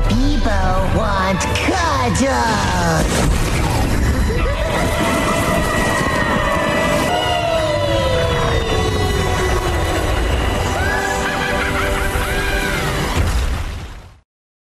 [0.08, 3.16] People want cuddles.